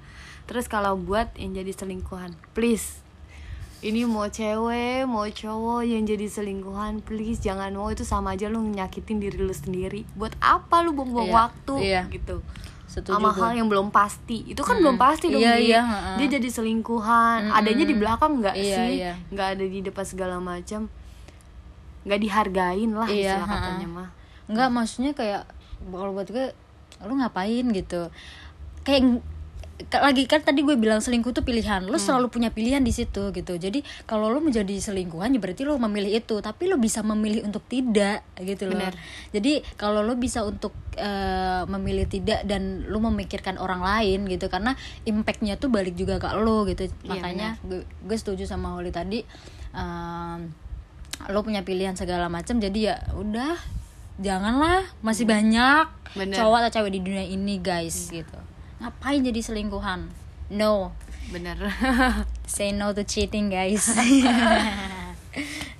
terus 0.42 0.66
kalau 0.66 0.94
buat 0.94 1.34
yang 1.34 1.52
jadi 1.52 1.70
selingkuhan 1.70 2.38
please. 2.52 3.02
Ini 3.82 4.06
mau 4.06 4.30
cewek 4.30 5.10
mau 5.10 5.26
cowok 5.26 5.82
yang 5.82 6.06
jadi 6.06 6.30
selingkuhan 6.30 7.02
please. 7.02 7.42
Jangan 7.42 7.74
mau 7.74 7.90
itu 7.90 8.06
sama 8.06 8.38
aja 8.38 8.46
lu 8.46 8.62
nyakitin 8.62 9.18
diri 9.18 9.34
lu 9.36 9.50
sendiri. 9.50 10.06
Buat 10.14 10.38
apa 10.38 10.86
lu 10.86 10.94
buang-buang 10.94 11.26
Iya, 11.26 11.34
waktu 11.34 11.74
iya. 11.82 12.02
gitu. 12.06 12.38
Setuju 12.86 13.18
sama 13.18 13.34
gue. 13.34 13.42
hal 13.42 13.58
yang 13.58 13.66
belum 13.66 13.90
pasti. 13.90 14.46
Itu 14.46 14.62
kan 14.62 14.78
belum 14.78 14.94
pasti 14.94 15.34
dong 15.34 15.42
Iya, 15.42 15.58
Gi. 15.58 15.66
iya, 15.66 15.80
heeh. 15.82 16.14
dia 16.22 16.38
jadi 16.38 16.48
selingkuhan. 16.52 17.50
Adanya 17.50 17.82
di 17.82 17.94
belakang 17.98 18.38
nggak 18.38 18.54
Iya, 18.54 18.76
sih? 18.78 18.90
iya. 19.02 19.12
nggak 19.34 19.48
ada 19.58 19.64
di 19.66 19.78
depan 19.82 20.04
segala 20.06 20.38
macam 20.38 20.86
nggak 22.02 22.20
dihargain 22.20 22.90
lah 22.90 23.06
Iya, 23.06 23.38
istilah 23.38 23.48
katanya 23.48 23.88
mah. 23.88 24.08
Enggak 24.46 24.68
maksudnya 24.68 25.12
kayak 25.12 25.42
kalau 25.82 26.12
buat 26.12 26.26
gue 26.26 26.46
lu 27.02 27.14
ngapain 27.16 27.66
gitu? 27.68 28.10
Kayak 28.82 29.22
ka- 29.82 29.98
lagi 29.98 30.26
kan 30.26 30.38
tadi 30.38 30.62
gue 30.62 30.74
bilang 30.74 30.98
selingkuh 30.98 31.30
tuh 31.30 31.42
pilihan. 31.42 31.82
Hmm. 31.82 31.90
lu 31.90 31.98
selalu 31.98 32.30
punya 32.30 32.50
pilihan 32.50 32.78
di 32.78 32.90
situ 32.90 33.30
gitu. 33.30 33.54
Jadi 33.54 33.82
kalau 34.04 34.30
lu 34.30 34.38
menjadi 34.38 34.70
selingkuhan 34.78 35.30
ya 35.30 35.38
berarti 35.38 35.62
lu 35.62 35.74
memilih 35.78 36.18
itu. 36.18 36.38
Tapi 36.38 36.70
lu 36.70 36.78
bisa 36.78 37.02
memilih 37.02 37.42
untuk 37.42 37.62
tidak 37.66 38.22
gitu 38.36 38.66
loh. 38.66 38.78
Bener. 38.78 38.94
jadi 39.30 39.62
kalau 39.74 40.02
lu 40.02 40.14
bisa 40.14 40.42
untuk 40.42 40.70
eh, 40.94 41.62
memilih 41.66 42.06
tidak 42.06 42.42
dan 42.44 42.86
lu 42.86 42.98
memikirkan 43.00 43.58
orang 43.58 43.82
lain 43.82 44.26
gitu 44.26 44.46
karena 44.46 44.74
impactnya 45.02 45.54
tuh 45.56 45.66
balik 45.66 45.94
juga 45.94 46.18
ke 46.18 46.30
lo 46.36 46.62
gitu. 46.66 46.86
Iya, 46.86 47.08
makanya 47.08 47.48
gue, 47.62 47.82
gue 47.82 48.16
setuju 48.16 48.44
sama 48.44 48.74
Holly 48.74 48.90
tadi. 48.90 49.22
Em, 49.72 50.52
lo 51.30 51.46
punya 51.46 51.62
pilihan 51.62 51.94
segala 51.94 52.26
macam 52.26 52.58
jadi 52.58 52.78
ya 52.78 52.96
udah 53.14 53.54
janganlah 54.18 54.82
masih 55.04 55.26
banyak 55.26 55.86
Bener. 56.18 56.36
cowok 56.36 56.56
atau 56.66 56.70
cewek 56.80 56.98
di 56.98 57.00
dunia 57.02 57.24
ini 57.26 57.58
guys 57.62 58.10
gitu. 58.10 58.38
Ngapain 58.82 59.22
jadi 59.22 59.40
selingkuhan? 59.40 60.10
No. 60.50 60.92
Bener. 61.30 61.56
Say 62.50 62.74
no 62.74 62.90
to 62.92 63.06
cheating 63.06 63.48
guys 63.48 63.86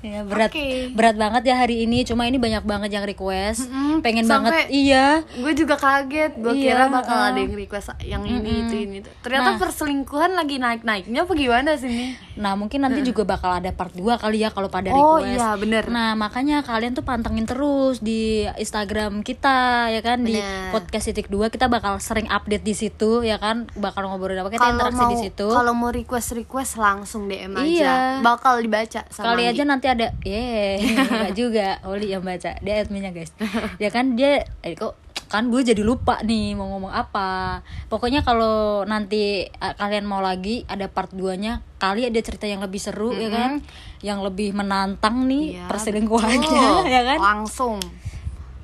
ya 0.02 0.20
berat. 0.22 0.50
Oke. 0.50 0.90
berat 0.92 1.14
banget 1.14 1.42
ya 1.44 1.54
hari 1.56 1.82
ini. 1.82 2.02
Cuma 2.02 2.26
ini 2.26 2.36
banyak 2.36 2.62
banget 2.62 2.90
yang 2.90 3.02
request. 3.02 3.64
Mm-mm, 3.64 4.02
pengen 4.02 4.24
sampai- 4.24 4.50
banget 4.52 4.66
iya. 4.68 5.06
gue 5.24 5.52
juga 5.54 5.74
kaget. 5.76 6.32
Gue 6.36 6.52
Iya, 6.52 6.74
kira 6.74 6.84
bakal 6.88 7.16
uh. 7.16 7.28
ada 7.28 7.38
yang 7.38 7.54
request 7.54 7.86
yang 8.02 8.22
ini 8.22 8.50
itu 8.62 8.74
ini 8.76 8.96
itu. 8.98 9.10
ternyata 9.20 9.56
perselingkuhan 9.56 10.32
lagi 10.32 10.56
naik 10.56 10.82
naiknya 10.82 11.22
apa 11.22 11.32
gimana 11.32 11.70
sih 11.74 11.88
nih 11.88 12.10
Nah 12.34 12.52
mungkin 12.52 12.80
nanti 12.80 13.00
juga 13.02 13.22
bakal 13.24 13.52
ada 13.54 13.70
part 13.70 13.92
2 13.92 14.02
kali 14.16 14.40
ya 14.40 14.48
kalau 14.48 14.66
pada 14.66 14.88
Oh, 14.90 15.16
request. 15.16 15.36
iya, 15.36 15.48
bener. 15.54 15.84
Nah 15.86 16.12
makanya 16.14 16.60
kalian 16.60 16.92
tuh 16.92 17.02
pantengin 17.02 17.44
terus 17.44 18.00
di 18.00 18.42
Instagram 18.56 19.20
kita 19.20 19.52
ya 19.88 20.00
kan? 20.00 20.20
Di 20.20 20.34
Bener. 20.34 20.72
podcast 20.72 21.06
titik 21.06 21.28
dua 21.28 21.46
kita 21.46 21.68
bakal 21.68 21.96
sering 21.98 22.26
update 22.26 22.62
di 22.62 22.72
situ 22.72 23.20
ya 23.20 23.36
kan? 23.36 23.68
Bakal 23.70 24.06
ngobrolin 24.06 24.40
apa? 24.40 24.48
Kita 24.48 24.58
kalau 24.60 24.72
interaksi 24.74 24.98
mau 24.98 25.10
di 25.10 25.18
situ. 25.20 25.46
kalau 25.46 25.72
mau 25.72 25.90
request 25.90 26.32
request 26.34 26.72
langsung 26.76 27.26
dm 27.26 27.52
aja. 27.54 27.62
Iya. 27.62 27.94
bakal 28.22 28.58
dibaca 28.58 29.00
sama 29.06 29.26
Kali 29.28 29.44
aja 29.46 29.62
nanti 29.62 29.86
ada. 29.94 30.08
Yeay 30.24 30.82
Enggak 30.98 31.32
juga. 31.36 31.68
Oli 31.84 32.12
yang 32.12 32.24
baca. 32.24 32.56
Dia 32.60 32.74
adminnya 32.82 33.12
guys. 33.12 33.32
Ya 33.82 33.88
kan 33.90 34.14
dia 34.14 34.46
eh, 34.62 34.74
kok 34.76 34.98
kan 35.32 35.48
gue 35.48 35.64
jadi 35.64 35.80
lupa 35.80 36.20
nih 36.20 36.52
mau 36.52 36.68
ngomong 36.76 36.92
apa. 36.92 37.64
Pokoknya 37.88 38.20
kalau 38.20 38.84
nanti 38.84 39.48
eh, 39.48 39.74
kalian 39.80 40.04
mau 40.04 40.20
lagi 40.20 40.68
ada 40.68 40.92
part 40.92 41.08
2 41.16 41.40
nya 41.40 41.64
kali 41.80 42.04
ada 42.04 42.20
cerita 42.20 42.44
yang 42.44 42.60
lebih 42.60 42.80
seru 42.80 43.16
ya 43.16 43.32
kan? 43.32 43.64
Yang 44.04 44.18
lebih 44.28 44.52
menantang 44.52 45.24
nih 45.24 45.56
Iya, 45.56 45.66
perselingkuhannya 45.72 46.88
ya 46.94 47.02
kan? 47.14 47.18
Langsung. 47.18 47.80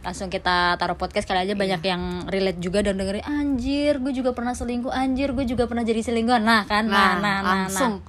Langsung 0.05 0.29
kita 0.29 0.77
taruh 0.77 1.01
podcast. 1.01 1.25
Kali 1.25 1.49
aja 1.49 1.57
banyak 1.57 1.83
yang 1.83 2.29
relate 2.29 2.61
juga 2.61 2.85
dan 2.85 3.01
dengerin 3.01 3.25
anjir 3.25 3.97
gue 3.99 4.13
juga 4.13 4.37
pernah 4.37 4.53
selingkuh. 4.53 4.93
Anjir 4.93 5.33
gue 5.33 5.49
juga 5.49 5.65
pernah 5.65 5.83
jadi 5.83 6.05
selingkuhan. 6.05 6.45
Nah 6.45 6.69
kan? 6.69 6.85
Nah 6.85 7.17
nah 7.17 7.19
nah, 7.19 7.37
nah. 7.41 7.43
langsung 7.65 8.05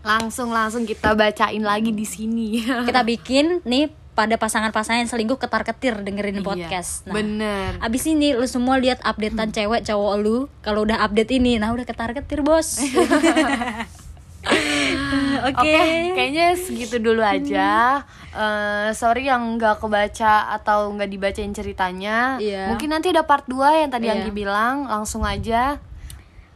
langsung 0.00 0.48
langsung 0.48 0.84
kita 0.84 1.12
bacain 1.12 1.60
lagi 1.60 1.92
di 1.92 2.04
sini 2.04 2.60
kita 2.88 3.02
bikin 3.02 3.60
nih 3.62 3.88
pada 4.10 4.36
pasangan-pasangan 4.36 5.00
yang 5.00 5.08
selingkuh 5.08 5.38
ketar-ketir 5.38 5.96
dengerin 5.96 6.44
podcast. 6.44 7.08
Iya, 7.08 7.12
bener. 7.14 7.68
Abis 7.80 8.04
ini 8.04 8.36
lu 8.36 8.44
semua 8.44 8.76
lihat 8.76 9.00
updatean 9.00 9.48
cewek 9.48 9.80
cowok 9.80 10.14
lu 10.20 10.36
kalau 10.60 10.84
udah 10.84 11.00
update 11.00 11.40
ini, 11.40 11.56
nah 11.56 11.72
udah 11.72 11.88
ketar-ketir 11.88 12.44
bos. 12.44 12.76
Oke. 15.40 15.56
Oke, 15.56 15.84
kayaknya 16.12 16.52
segitu 16.52 16.96
dulu 16.96 17.20
aja. 17.20 18.04
Eh, 18.30 18.88
sorry 18.92 19.24
yang 19.24 19.56
nggak 19.56 19.80
kebaca 19.80 20.52
atau 20.52 20.92
nggak 20.92 21.08
dibacain 21.08 21.52
ceritanya. 21.52 22.36
Iya. 22.36 22.68
Mungkin 22.72 22.92
nanti 22.92 23.12
ada 23.12 23.24
part 23.24 23.48
2 23.48 23.56
yang 23.84 23.90
tadi 23.90 24.08
Iya. 24.08 24.20
Anggi 24.20 24.32
bilang, 24.32 24.84
langsung 24.84 25.24
aja. 25.24 25.80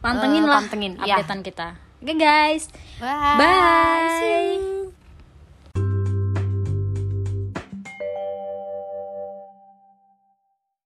Pantengin 0.01 0.45
Eh, 0.45 0.49
lah 0.49 0.61
pantengin, 0.61 0.93
iya. 1.01 1.17
updatean 1.17 1.41
kita. 1.41 1.67
Oke 2.05 2.19
guys. 2.21 2.69
Bye. 3.01 3.37
Bye. 3.41 4.19
See 4.21 4.61
you. 4.61 4.84